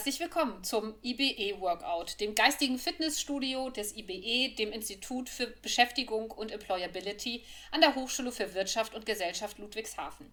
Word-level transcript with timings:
Herzlich 0.00 0.20
willkommen 0.20 0.64
zum 0.64 0.94
IBE 1.02 1.60
Workout, 1.60 2.20
dem 2.20 2.34
geistigen 2.34 2.78
Fitnessstudio 2.78 3.68
des 3.68 3.94
IBE, 3.94 4.54
dem 4.54 4.72
Institut 4.72 5.28
für 5.28 5.48
Beschäftigung 5.48 6.30
und 6.30 6.50
Employability 6.50 7.44
an 7.70 7.82
der 7.82 7.94
Hochschule 7.94 8.32
für 8.32 8.54
Wirtschaft 8.54 8.94
und 8.94 9.04
Gesellschaft 9.04 9.58
Ludwigshafen. 9.58 10.32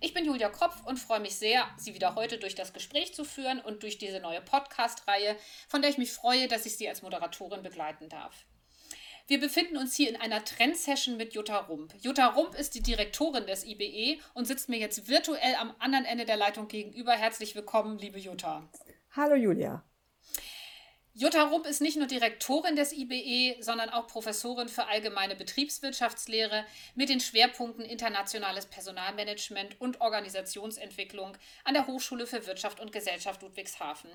Ich 0.00 0.12
bin 0.12 0.24
Julia 0.24 0.48
Kropf 0.48 0.84
und 0.86 0.98
freue 0.98 1.20
mich 1.20 1.36
sehr, 1.36 1.68
Sie 1.76 1.94
wieder 1.94 2.16
heute 2.16 2.38
durch 2.38 2.56
das 2.56 2.72
Gespräch 2.72 3.14
zu 3.14 3.24
führen 3.24 3.60
und 3.60 3.84
durch 3.84 3.98
diese 3.98 4.18
neue 4.18 4.40
Podcast-Reihe, 4.40 5.36
von 5.68 5.82
der 5.82 5.92
ich 5.92 5.98
mich 5.98 6.10
freue, 6.10 6.48
dass 6.48 6.66
ich 6.66 6.76
Sie 6.76 6.88
als 6.88 7.02
Moderatorin 7.02 7.62
begleiten 7.62 8.08
darf. 8.08 8.44
Wir 9.28 9.38
befinden 9.38 9.76
uns 9.76 9.94
hier 9.94 10.08
in 10.08 10.16
einer 10.16 10.44
Trendsession 10.44 11.16
mit 11.16 11.32
Jutta 11.34 11.58
Rump. 11.58 11.94
Jutta 12.00 12.26
Rump 12.26 12.56
ist 12.56 12.74
die 12.74 12.82
Direktorin 12.82 13.46
des 13.46 13.64
IBE 13.64 14.20
und 14.34 14.46
sitzt 14.46 14.68
mir 14.68 14.78
jetzt 14.78 15.06
virtuell 15.08 15.54
am 15.56 15.74
anderen 15.78 16.04
Ende 16.04 16.24
der 16.24 16.36
Leitung 16.36 16.66
gegenüber. 16.66 17.12
Herzlich 17.12 17.54
willkommen, 17.54 17.98
liebe 17.98 18.18
Jutta. 18.18 18.68
Hallo 19.16 19.34
Julia. 19.34 19.82
Jutta 21.14 21.44
Rump 21.44 21.66
ist 21.66 21.80
nicht 21.80 21.96
nur 21.96 22.06
Direktorin 22.06 22.76
des 22.76 22.92
IBE, 22.92 23.62
sondern 23.62 23.88
auch 23.88 24.08
Professorin 24.08 24.68
für 24.68 24.88
allgemeine 24.88 25.34
Betriebswirtschaftslehre 25.34 26.66
mit 26.94 27.08
den 27.08 27.20
Schwerpunkten 27.20 27.86
internationales 27.86 28.66
Personalmanagement 28.66 29.80
und 29.80 30.02
Organisationsentwicklung 30.02 31.34
an 31.64 31.72
der 31.72 31.86
Hochschule 31.86 32.26
für 32.26 32.46
Wirtschaft 32.46 32.78
und 32.78 32.92
Gesellschaft 32.92 33.40
Ludwigshafen. 33.40 34.10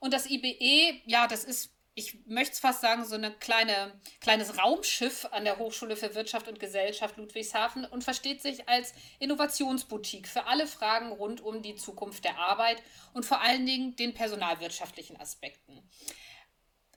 Und 0.00 0.14
das 0.14 0.30
IBE, 0.30 1.02
ja, 1.04 1.26
das 1.26 1.44
ist 1.44 1.77
ich 1.98 2.16
möchte 2.26 2.52
es 2.52 2.60
fast 2.60 2.80
sagen, 2.80 3.04
so 3.04 3.16
ein 3.16 3.38
kleine, 3.40 3.92
kleines 4.20 4.56
Raumschiff 4.56 5.26
an 5.32 5.44
der 5.44 5.58
Hochschule 5.58 5.96
für 5.96 6.14
Wirtschaft 6.14 6.46
und 6.46 6.60
Gesellschaft 6.60 7.16
Ludwigshafen 7.16 7.84
und 7.84 8.04
versteht 8.04 8.40
sich 8.40 8.68
als 8.68 8.94
Innovationsboutique 9.18 10.28
für 10.28 10.46
alle 10.46 10.68
Fragen 10.68 11.10
rund 11.10 11.40
um 11.40 11.60
die 11.60 11.74
Zukunft 11.74 12.24
der 12.24 12.38
Arbeit 12.38 12.80
und 13.14 13.26
vor 13.26 13.40
allen 13.40 13.66
Dingen 13.66 13.96
den 13.96 14.14
personalwirtschaftlichen 14.14 15.20
Aspekten. 15.20 15.82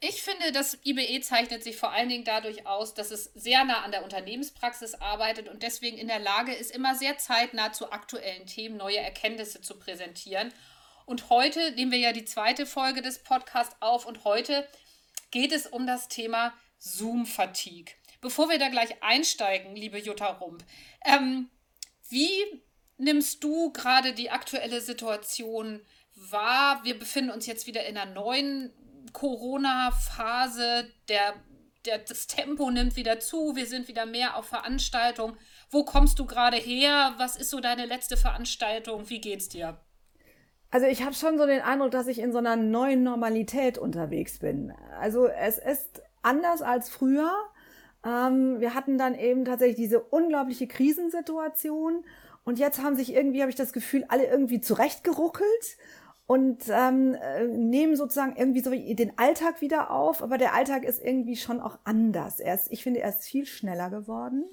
Ich 0.04 0.22
finde, 0.22 0.52
das 0.52 0.78
IBE 0.86 1.22
zeichnet 1.22 1.64
sich 1.64 1.78
vor 1.78 1.92
allen 1.92 2.10
Dingen 2.10 2.24
dadurch 2.24 2.68
aus, 2.68 2.94
dass 2.94 3.10
es 3.10 3.26
sehr 3.36 3.64
nah 3.66 3.82
an 3.82 3.92
der 3.92 4.04
Unternehmenspraxis 4.04 4.96
arbeitet 4.96 5.50
und 5.50 5.64
deswegen 5.64 5.98
in 5.98 6.08
der 6.08 6.20
Lage 6.20 6.54
ist, 6.54 6.72
immer 6.72 6.96
sehr 6.96 7.18
zeitnah 7.18 7.72
zu 7.72 7.92
aktuellen 7.92 8.46
Themen 8.46 8.78
neue 8.78 8.98
Erkenntnisse 8.98 9.62
zu 9.62 9.80
präsentieren. 9.80 10.54
Und 11.06 11.30
heute 11.30 11.72
nehmen 11.72 11.92
wir 11.92 12.00
ja 12.00 12.14
die 12.14 12.26
zweite 12.26 12.66
Folge 12.66 13.02
des 13.02 13.20
Podcasts 13.20 13.76
auf 13.80 14.06
und 14.06 14.24
heute 14.24 14.68
geht 15.32 15.52
es 15.52 15.66
um 15.66 15.88
das 15.88 16.08
Thema 16.08 16.54
Zoom-Fatigue. 16.80 17.94
Bevor 18.22 18.50
wir 18.50 18.60
da 18.60 18.70
gleich 18.70 19.02
einsteigen, 19.02 19.76
liebe 19.76 19.98
Jutta 19.98 20.28
Rump, 20.28 20.64
ähm, 21.06 21.50
wie 22.10 22.62
nimmst 22.98 23.44
du 23.44 23.72
gerade 23.72 24.14
die 24.14 24.30
aktuelle 24.30 24.82
Situation 24.82 25.82
wahr? 26.16 26.82
Wir 26.84 26.98
befinden 27.00 27.32
uns 27.32 27.48
jetzt 27.48 27.66
wieder 27.66 27.86
in 27.86 27.98
einer 27.98 28.12
neuen 28.12 28.72
Corona-Phase. 29.14 30.92
Der, 31.08 31.34
der, 31.86 32.00
das 32.00 32.28
Tempo 32.28 32.70
nimmt 32.70 32.96
wieder 32.96 33.20
zu. 33.20 33.56
Wir 33.56 33.66
sind 33.66 33.88
wieder 33.88 34.06
mehr 34.06 34.36
auf 34.36 34.48
Veranstaltungen. 34.48 35.38
Wo 35.70 35.84
kommst 35.84 36.20
du 36.20 36.26
gerade 36.26 36.58
her? 36.58 37.16
Was 37.18 37.38
ist 37.38 37.50
so 37.50 37.60
deine 37.60 37.86
letzte 37.86 38.18
Veranstaltung? 38.18 39.10
Wie 39.10 39.22
geht's 39.22 39.50
dir? 39.50 39.80
Also 40.72 40.88
ich 40.88 41.04
habe 41.04 41.14
schon 41.14 41.38
so 41.38 41.46
den 41.46 41.62
Eindruck, 41.62 41.92
dass 41.92 42.08
ich 42.08 42.20
in 42.20 42.32
so 42.32 42.38
einer 42.38 42.56
neuen 42.56 43.04
Normalität 43.04 43.78
unterwegs 43.78 44.40
bin. 44.40 44.74
Also 45.00 45.28
es 45.28 45.58
ist 45.58 46.02
anders 46.22 46.62
als 46.62 46.90
früher. 46.90 47.32
Ähm, 48.06 48.62
wir 48.62 48.74
hatten 48.74 48.98
dann 48.98 49.14
eben 49.16 49.44
tatsächlich 49.44 49.76
diese 49.76 50.00
unglaubliche 50.00 50.68
Krisensituation 50.68 52.06
und 52.44 52.58
jetzt 52.58 52.82
haben 52.82 52.96
sich 52.96 53.14
irgendwie, 53.14 53.42
habe 53.42 53.52
ich 53.52 53.58
das 53.58 53.74
Gefühl, 53.74 54.06
alle 54.08 54.26
irgendwie 54.26 54.62
zurechtgeruckelt 54.62 55.78
und 56.26 56.64
ähm, 56.70 57.16
äh, 57.16 57.46
nehmen 57.46 57.98
sozusagen 57.98 58.36
irgendwie 58.38 58.62
so 58.62 58.72
den 58.72 59.18
Alltag 59.18 59.60
wieder 59.60 59.92
auf. 59.92 60.24
Aber 60.24 60.38
der 60.38 60.54
Alltag 60.54 60.86
ist 60.86 61.04
irgendwie 61.04 61.36
schon 61.36 61.60
auch 61.60 61.78
anders. 61.84 62.40
Er 62.40 62.56
ist, 62.56 62.72
ich 62.72 62.84
finde, 62.84 63.02
er 63.02 63.10
ist 63.10 63.26
viel 63.26 63.46
schneller 63.46 63.90
geworden. 63.90 64.46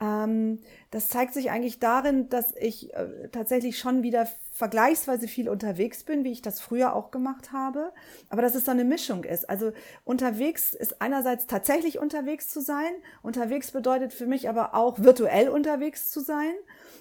Ähm, 0.00 0.60
das 0.90 1.08
zeigt 1.08 1.34
sich 1.34 1.50
eigentlich 1.50 1.78
darin, 1.78 2.28
dass 2.28 2.54
ich 2.56 2.94
äh, 2.94 3.28
tatsächlich 3.30 3.78
schon 3.78 4.02
wieder 4.02 4.28
vergleichsweise 4.52 5.28
viel 5.28 5.48
unterwegs 5.48 6.04
bin, 6.04 6.24
wie 6.24 6.32
ich 6.32 6.42
das 6.42 6.60
früher 6.60 6.94
auch 6.94 7.10
gemacht 7.10 7.52
habe, 7.52 7.92
aber 8.28 8.42
dass 8.42 8.54
es 8.54 8.64
so 8.64 8.70
eine 8.70 8.84
Mischung 8.84 9.24
ist. 9.24 9.48
Also 9.48 9.72
unterwegs 10.04 10.72
ist 10.72 11.00
einerseits 11.02 11.46
tatsächlich 11.46 11.98
unterwegs 11.98 12.48
zu 12.48 12.60
sein, 12.60 12.92
unterwegs 13.22 13.72
bedeutet 13.72 14.12
für 14.12 14.26
mich 14.26 14.48
aber 14.48 14.74
auch 14.74 15.00
virtuell 15.00 15.48
unterwegs 15.48 16.10
zu 16.10 16.20
sein. 16.20 16.52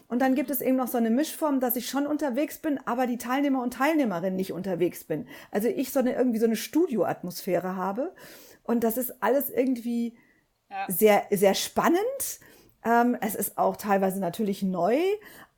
Und 0.08 0.22
dann 0.22 0.36
gibt 0.36 0.50
es 0.50 0.62
eben 0.62 0.76
noch 0.76 0.88
so 0.88 0.98
eine 0.98 1.10
Mischform, 1.10 1.60
dass 1.60 1.76
ich 1.76 1.88
schon 1.88 2.06
unterwegs 2.06 2.58
bin, 2.58 2.80
aber 2.86 3.08
die 3.08 3.18
Teilnehmer 3.18 3.62
und 3.64 3.74
Teilnehmerinnen 3.74 4.36
nicht 4.36 4.54
unterwegs 4.54 5.04
bin. 5.04 5.28
Also 5.52 5.68
ich 5.68 5.92
so 5.92 6.00
eine 6.00 6.14
irgendwie 6.14 6.40
so 6.40 6.46
eine 6.46 6.56
Studioatmosphäre 6.56 7.76
habe. 7.76 8.14
Und 8.64 8.84
das 8.84 8.98
ist 8.98 9.22
alles 9.24 9.50
irgendwie 9.50 10.18
ja. 10.70 10.86
sehr, 10.88 11.24
sehr 11.32 11.54
spannend 11.54 12.40
ähm, 12.86 13.18
es 13.22 13.36
ist 13.36 13.58
auch 13.58 13.78
teilweise 13.78 14.20
natürlich 14.20 14.64
neu, 14.64 14.98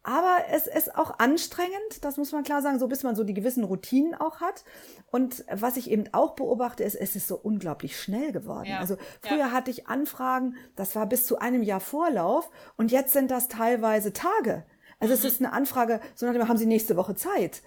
aber 0.06 0.38
es 0.52 0.68
ist 0.68 0.96
auch 0.96 1.18
anstrengend, 1.18 2.04
das 2.04 2.18
muss 2.18 2.32
man 2.32 2.44
klar 2.44 2.62
sagen, 2.62 2.78
so 2.78 2.88
bis 2.88 3.02
man 3.02 3.16
so 3.16 3.24
die 3.24 3.34
gewissen 3.34 3.64
Routinen 3.64 4.14
auch 4.14 4.40
hat. 4.40 4.64
Und 5.10 5.44
was 5.52 5.78
ich 5.78 5.90
eben 5.90 6.06
auch 6.14 6.36
beobachte, 6.36 6.84
ist, 6.84 6.94
es 6.94 7.16
ist 7.16 7.28
so 7.28 7.36
unglaublich 7.36 8.00
schnell 8.00 8.32
geworden. 8.32 8.68
Ja. 8.70 8.80
Also 8.80 8.98
früher 9.22 9.40
ja. 9.40 9.52
hatte 9.52 9.72
ich 9.72 9.88
Anfragen, 9.88 10.58
das 10.76 10.96
war 10.96 11.08
bis 11.08 11.26
zu 11.26 11.40
einem 11.40 11.64
Jahr 11.64 11.80
Vorlauf 11.80 12.52
und 12.78 12.92
jetzt 12.92 13.14
sind 13.14 13.32
das 13.32 13.48
teilweise 13.48 14.14
Tage. 14.14 14.64
Also 15.00 15.14
mhm. 15.14 15.20
es 15.20 15.26
ist 15.26 15.42
eine 15.42 15.54
Anfrage, 15.54 16.00
so 16.14 16.28
nachdem 16.28 16.48
haben 16.48 16.58
Sie 16.58 16.68
nächste 16.68 16.98
Woche 16.98 17.16
Zeit. 17.16 17.64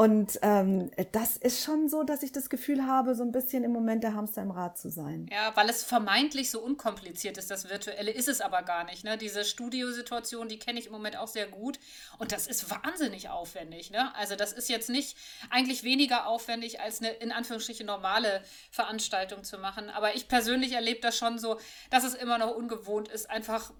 Und 0.00 0.38
ähm, 0.40 0.90
das 1.12 1.36
ist 1.36 1.62
schon 1.62 1.90
so, 1.90 2.04
dass 2.04 2.22
ich 2.22 2.32
das 2.32 2.48
Gefühl 2.48 2.86
habe, 2.86 3.14
so 3.14 3.22
ein 3.22 3.32
bisschen 3.32 3.64
im 3.64 3.70
Moment 3.70 4.02
der 4.02 4.14
Hamster 4.14 4.40
im 4.40 4.50
Rad 4.50 4.78
zu 4.78 4.88
sein. 4.88 5.26
Ja, 5.30 5.54
weil 5.56 5.68
es 5.68 5.84
vermeintlich 5.84 6.50
so 6.50 6.58
unkompliziert 6.62 7.36
ist, 7.36 7.50
das 7.50 7.68
Virtuelle 7.68 8.10
ist 8.10 8.26
es 8.26 8.40
aber 8.40 8.62
gar 8.62 8.84
nicht. 8.84 9.04
Ne? 9.04 9.18
Diese 9.18 9.44
Studiosituation, 9.44 10.48
die 10.48 10.58
kenne 10.58 10.80
ich 10.80 10.86
im 10.86 10.92
Moment 10.92 11.18
auch 11.18 11.28
sehr 11.28 11.46
gut. 11.48 11.78
Und 12.16 12.32
das 12.32 12.46
ist 12.46 12.70
wahnsinnig 12.70 13.28
aufwendig. 13.28 13.90
Ne? 13.90 14.10
Also 14.16 14.36
das 14.36 14.54
ist 14.54 14.70
jetzt 14.70 14.88
nicht 14.88 15.18
eigentlich 15.50 15.84
weniger 15.84 16.26
aufwendig, 16.26 16.80
als 16.80 17.02
eine 17.02 17.10
in 17.10 17.30
Anführungsstrichen 17.30 17.84
normale 17.84 18.42
Veranstaltung 18.70 19.44
zu 19.44 19.58
machen. 19.58 19.90
Aber 19.90 20.14
ich 20.14 20.28
persönlich 20.28 20.72
erlebe 20.72 21.00
das 21.02 21.18
schon 21.18 21.38
so, 21.38 21.60
dass 21.90 22.04
es 22.04 22.14
immer 22.14 22.38
noch 22.38 22.56
ungewohnt 22.56 23.08
ist, 23.08 23.28
einfach 23.28 23.70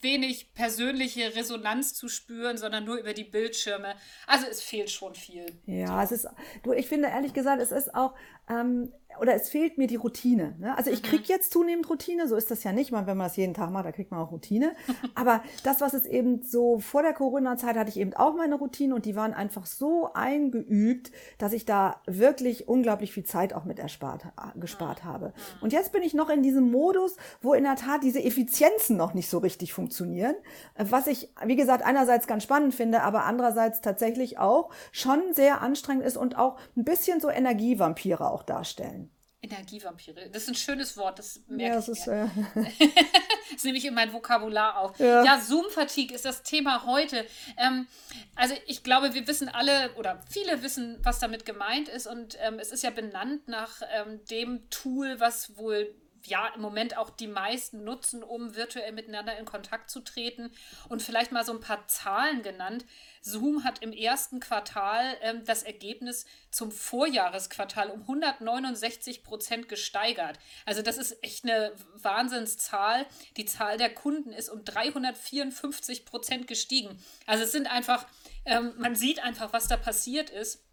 wenig 0.00 0.54
persönliche 0.54 1.34
Resonanz 1.34 1.94
zu 1.94 2.08
spüren, 2.08 2.56
sondern 2.56 2.84
nur 2.84 2.98
über 2.98 3.14
die 3.14 3.24
Bildschirme. 3.24 3.96
Also 4.28 4.46
es 4.46 4.62
fehlt 4.62 4.92
schon 4.92 5.16
viel. 5.16 5.55
Ja, 5.64 6.02
es 6.02 6.12
ist, 6.12 6.28
du, 6.62 6.72
ich 6.72 6.88
finde 6.88 7.08
ehrlich 7.08 7.32
gesagt, 7.32 7.60
es 7.60 7.72
ist 7.72 7.94
auch, 7.94 8.14
ähm, 8.48 8.92
oder 9.20 9.34
es 9.34 9.48
fehlt 9.48 9.78
mir 9.78 9.86
die 9.86 9.96
Routine. 9.96 10.56
Ne? 10.58 10.76
Also 10.76 10.90
ich 10.90 11.02
kriege 11.02 11.22
mhm. 11.22 11.28
jetzt 11.28 11.52
zunehmend 11.52 11.88
Routine, 11.88 12.28
so 12.28 12.36
ist 12.36 12.50
das 12.50 12.64
ja 12.64 12.72
nicht. 12.72 12.92
Man, 12.92 13.06
wenn 13.06 13.16
man 13.16 13.26
das 13.26 13.36
jeden 13.36 13.54
Tag 13.54 13.70
macht, 13.70 13.86
da 13.86 13.92
kriegt 13.92 14.10
man 14.10 14.20
auch 14.20 14.32
Routine. 14.32 14.74
Aber 15.14 15.42
das, 15.64 15.80
was 15.80 15.94
es 15.94 16.06
eben 16.06 16.42
so 16.42 16.78
vor 16.78 17.02
der 17.02 17.12
Corona-Zeit 17.12 17.76
hatte 17.76 17.90
ich 17.90 17.98
eben 17.98 18.14
auch 18.14 18.34
meine 18.34 18.56
Routine 18.56 18.94
und 18.94 19.04
die 19.04 19.16
waren 19.16 19.34
einfach 19.34 19.66
so 19.66 20.12
eingeübt, 20.12 21.10
dass 21.38 21.52
ich 21.52 21.64
da 21.64 22.00
wirklich 22.06 22.68
unglaublich 22.68 23.12
viel 23.12 23.24
Zeit 23.24 23.52
auch 23.52 23.64
mit 23.64 23.78
erspart, 23.78 24.24
äh, 24.24 24.58
gespart 24.58 25.04
habe. 25.04 25.32
Und 25.60 25.72
jetzt 25.72 25.92
bin 25.92 26.02
ich 26.02 26.14
noch 26.14 26.30
in 26.30 26.42
diesem 26.42 26.70
Modus, 26.70 27.16
wo 27.40 27.54
in 27.54 27.64
der 27.64 27.76
Tat 27.76 28.02
diese 28.02 28.22
Effizienzen 28.22 28.96
noch 28.96 29.14
nicht 29.14 29.28
so 29.28 29.38
richtig 29.38 29.72
funktionieren. 29.72 30.34
Was 30.76 31.06
ich, 31.06 31.30
wie 31.44 31.56
gesagt, 31.56 31.84
einerseits 31.84 32.26
ganz 32.26 32.42
spannend 32.42 32.74
finde, 32.74 33.02
aber 33.02 33.24
andererseits 33.24 33.80
tatsächlich 33.80 34.38
auch 34.38 34.70
schon 34.92 35.20
sehr 35.32 35.62
anstrengend 35.62 36.04
ist 36.04 36.16
und 36.16 36.38
auch 36.38 36.58
ein 36.76 36.84
bisschen 36.84 37.20
so 37.20 37.30
Energievampire 37.30 38.30
auch 38.30 38.42
darstellen. 38.42 39.05
Energievampire. 39.46 40.28
Das 40.30 40.42
ist 40.42 40.48
ein 40.48 40.54
schönes 40.54 40.96
Wort, 40.96 41.18
das 41.18 41.40
merke 41.48 41.64
ja, 41.64 41.74
das 41.76 41.88
ich 41.88 41.98
ist, 41.98 42.06
mir. 42.06 42.30
Äh 42.54 42.88
das 43.54 43.64
nehme 43.64 43.78
ich 43.78 43.84
in 43.84 43.94
mein 43.94 44.12
Vokabular 44.12 44.78
auf. 44.78 44.98
Ja, 44.98 45.24
ja 45.24 45.40
Zoom-Fatigue 45.40 46.14
ist 46.14 46.24
das 46.24 46.42
Thema 46.42 46.84
heute. 46.86 47.26
Ähm, 47.56 47.86
also 48.34 48.54
ich 48.66 48.82
glaube, 48.82 49.14
wir 49.14 49.26
wissen 49.26 49.48
alle 49.48 49.92
oder 49.94 50.20
viele 50.28 50.62
wissen, 50.62 50.98
was 51.02 51.18
damit 51.18 51.44
gemeint 51.44 51.88
ist 51.88 52.06
und 52.06 52.36
ähm, 52.40 52.58
es 52.58 52.72
ist 52.72 52.82
ja 52.82 52.90
benannt 52.90 53.48
nach 53.48 53.82
ähm, 53.94 54.20
dem 54.30 54.68
Tool, 54.70 55.18
was 55.20 55.56
wohl 55.56 55.94
ja 56.26 56.48
im 56.54 56.60
Moment 56.60 56.96
auch 56.96 57.10
die 57.10 57.26
meisten 57.26 57.84
nutzen, 57.84 58.22
um 58.22 58.54
virtuell 58.54 58.92
miteinander 58.92 59.36
in 59.38 59.44
Kontakt 59.44 59.90
zu 59.90 60.00
treten. 60.00 60.50
Und 60.88 61.02
vielleicht 61.02 61.32
mal 61.32 61.44
so 61.44 61.52
ein 61.52 61.60
paar 61.60 61.86
Zahlen 61.88 62.42
genannt. 62.42 62.84
Zoom 63.20 63.64
hat 63.64 63.82
im 63.82 63.92
ersten 63.92 64.38
Quartal 64.38 65.16
ähm, 65.20 65.44
das 65.44 65.62
Ergebnis 65.62 66.26
zum 66.50 66.70
Vorjahresquartal 66.70 67.90
um 67.90 68.02
169 68.02 69.24
Prozent 69.24 69.68
gesteigert. 69.68 70.38
Also 70.64 70.82
das 70.82 70.96
ist 70.96 71.22
echt 71.24 71.44
eine 71.44 71.72
Wahnsinnszahl. 71.94 73.06
Die 73.36 73.44
Zahl 73.44 73.78
der 73.78 73.92
Kunden 73.92 74.32
ist 74.32 74.48
um 74.48 74.64
354 74.64 76.04
Prozent 76.04 76.46
gestiegen. 76.46 76.98
Also 77.26 77.44
es 77.44 77.52
sind 77.52 77.66
einfach, 77.66 78.06
ähm, 78.44 78.74
man 78.78 78.94
sieht 78.94 79.22
einfach, 79.22 79.52
was 79.52 79.66
da 79.66 79.76
passiert 79.76 80.30
ist. 80.30 80.65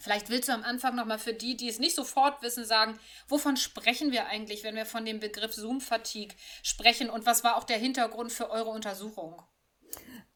Vielleicht 0.00 0.30
willst 0.30 0.48
du 0.48 0.52
am 0.52 0.64
Anfang 0.64 0.96
nochmal 0.96 1.18
für 1.18 1.34
die, 1.34 1.56
die 1.56 1.68
es 1.68 1.78
nicht 1.78 1.94
sofort 1.94 2.42
wissen, 2.42 2.64
sagen, 2.64 2.98
wovon 3.28 3.56
sprechen 3.56 4.10
wir 4.10 4.26
eigentlich, 4.26 4.64
wenn 4.64 4.74
wir 4.74 4.86
von 4.86 5.04
dem 5.04 5.20
Begriff 5.20 5.52
Zoom-Fatigue 5.52 6.34
sprechen 6.62 7.10
und 7.10 7.26
was 7.26 7.44
war 7.44 7.56
auch 7.56 7.64
der 7.64 7.78
Hintergrund 7.78 8.32
für 8.32 8.50
eure 8.50 8.70
Untersuchung? 8.70 9.42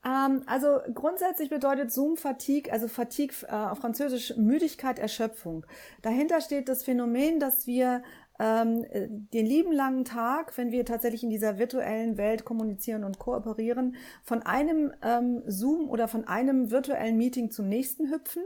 Ähm, 0.05 0.43
also 0.47 0.79
grundsätzlich 0.95 1.51
bedeutet 1.51 1.93
Zoom 1.93 2.17
Fatigue, 2.17 2.73
also 2.73 2.87
Fatigue 2.87 3.35
äh, 3.49 3.53
auf 3.53 3.79
Französisch 3.79 4.37
Müdigkeit, 4.37 4.99
Erschöpfung. 4.99 5.67
Dahinter 6.03 6.41
steht 6.41 6.69
das 6.69 6.85
Phänomen, 6.85 7.41
dass 7.41 7.67
wir 7.67 8.03
ähm, 8.39 8.85
den 8.93 9.47
lieben 9.47 9.73
langen 9.73 10.05
Tag, 10.05 10.57
wenn 10.59 10.71
wir 10.71 10.85
tatsächlich 10.85 11.23
in 11.23 11.31
dieser 11.31 11.59
virtuellen 11.59 12.17
Welt 12.19 12.45
kommunizieren 12.45 13.03
und 13.03 13.19
kooperieren, 13.19 13.97
von 14.23 14.43
einem 14.43 14.93
ähm, 15.03 15.43
Zoom 15.47 15.89
oder 15.89 16.07
von 16.07 16.25
einem 16.29 16.71
virtuellen 16.71 17.17
Meeting 17.17 17.51
zum 17.51 17.69
nächsten 17.69 18.13
hüpfen, 18.13 18.43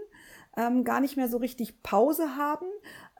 ähm, 0.56 0.84
gar 0.84 1.00
nicht 1.00 1.16
mehr 1.16 1.28
so 1.28 1.38
richtig 1.38 1.82
Pause 1.82 2.36
haben, 2.36 2.66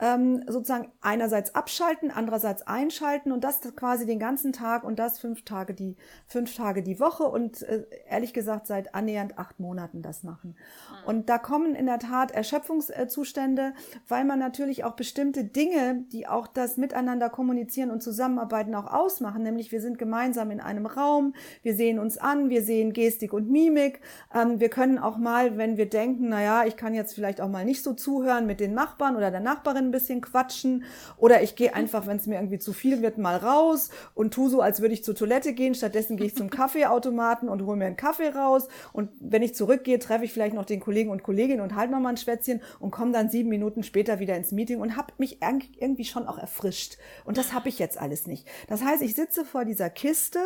ähm, 0.01 0.43
sozusagen 0.49 0.91
einerseits 1.01 1.55
abschalten, 1.55 2.11
andererseits 2.11 2.63
einschalten 2.63 3.33
und 3.33 3.45
das 3.45 3.61
quasi 3.77 4.07
den 4.07 4.19
ganzen 4.19 4.53
Tag 4.53 4.83
und 4.83 4.99
das 4.99 5.19
fünf 5.19 5.45
Tage 5.45 5.75
die 5.75 5.97
fünf 6.27 6.55
Tage 6.57 6.83
die 6.83 6.99
Woche 6.99 7.25
und 7.25 7.63
äh, 7.63 7.85
ehrlich 8.09 8.33
gesagt 8.33 8.67
seit 8.67 8.95
annähernd 8.95 9.39
acht 9.39 9.61
Monaten 9.61 10.01
das 10.03 10.23
machen. 10.23 10.57
Mhm. 10.57 11.09
Und 11.09 11.29
da 11.29 11.39
kommen 11.39 11.75
in 11.75 11.87
der 11.87 11.99
Tat 11.99 12.31
Erschöpfungszustände, 12.31 13.75
weil 14.09 14.25
man 14.25 14.39
natürlich 14.39 14.85
auch 14.85 14.97
bestimmte 14.97 15.45
Dinge, 15.45 16.05
die 16.13 16.27
auch 16.27 16.47
das 16.47 16.79
Miteinander 16.79 17.29
kommunizieren 17.29 17.91
und 17.91 18.03
zusammenarbeiten 18.03 18.75
auch 18.75 18.91
ausmachen, 18.91 19.43
nämlich 19.43 19.71
wir 19.71 19.83
sind 19.83 19.99
gemeinsam 19.99 20.51
in 20.51 20.61
einem 20.61 20.87
Raum, 20.87 21.35
wir 21.63 21.75
sehen 21.75 21.99
uns 21.99 22.17
an, 22.17 22.49
wir 22.49 22.63
sehen 22.63 22.95
Gestik 22.95 23.35
und 23.35 23.51
Mimik, 23.51 24.01
ähm, 24.35 24.61
wir 24.61 24.71
können 24.71 24.99
auch 24.99 25.19
mal, 25.19 25.59
wenn 25.59 25.77
wir 25.77 25.89
denken, 25.89 26.31
na 26.31 26.43
ja, 26.43 26.65
ich 26.65 26.77
kann 26.77 26.95
jetzt 26.95 27.20
vielleicht 27.21 27.43
auch 27.43 27.51
mal 27.51 27.67
nicht 27.67 27.83
so 27.83 27.93
zuhören 27.93 28.47
mit 28.47 28.61
den 28.61 28.73
Nachbarn 28.73 29.15
oder 29.15 29.31
der 29.31 29.41
Nachbarin 29.41 29.85
ein 29.85 29.91
bisschen 29.91 30.23
quatschen 30.23 30.85
oder 31.19 31.43
ich 31.43 31.55
gehe 31.55 31.75
einfach, 31.75 32.07
wenn 32.07 32.17
es 32.17 32.27
mir 32.27 32.37
irgendwie 32.37 32.59
zu 32.59 32.73
viel 32.73 33.03
wird, 33.03 33.19
mal 33.19 33.37
raus 33.37 33.91
und 34.15 34.33
tu 34.33 34.49
so, 34.49 34.63
als 34.63 34.81
würde 34.81 34.95
ich 34.95 35.05
zur 35.05 35.15
Toilette 35.15 35.53
gehen. 35.53 35.75
Stattdessen 35.75 36.17
gehe 36.17 36.29
ich 36.29 36.35
zum 36.35 36.49
Kaffeeautomaten 36.61 37.51
und 37.51 37.67
hole 37.67 37.77
mir 37.77 37.85
einen 37.85 37.99
Kaffee 37.99 38.31
raus 38.31 38.69
und 38.95 39.11
wenn 39.21 39.43
ich 39.43 39.55
zurückgehe, 39.55 39.99
treffe 39.99 40.25
ich 40.25 40.33
vielleicht 40.33 40.55
noch 40.55 40.65
den 40.65 40.81
Kollegen 40.81 41.11
und 41.11 41.23
Kolleginnen 41.23 41.61
und 41.61 41.75
halte 41.75 41.93
noch 41.93 42.01
mal 42.01 42.09
ein 42.09 42.17
Schwätzchen 42.17 42.63
und 42.79 42.91
komme 42.91 43.13
dann 43.13 43.29
sieben 43.29 43.51
Minuten 43.51 43.83
später 43.83 44.19
wieder 44.19 44.35
ins 44.35 44.51
Meeting 44.51 44.81
und 44.81 44.97
habe 44.97 45.13
mich 45.19 45.41
irgendwie 45.43 46.07
schon 46.07 46.27
auch 46.27 46.39
erfrischt. 46.39 46.97
Und 47.27 47.37
das 47.37 47.53
habe 47.53 47.69
ich 47.69 47.79
jetzt 47.79 48.01
alles 48.01 48.27
nicht. 48.27 48.47
Das 48.67 48.83
heißt, 48.83 49.03
ich 49.03 49.15
sitze 49.15 49.45
vor 49.45 49.67
dieser 49.67 49.91
Kiste 49.91 50.39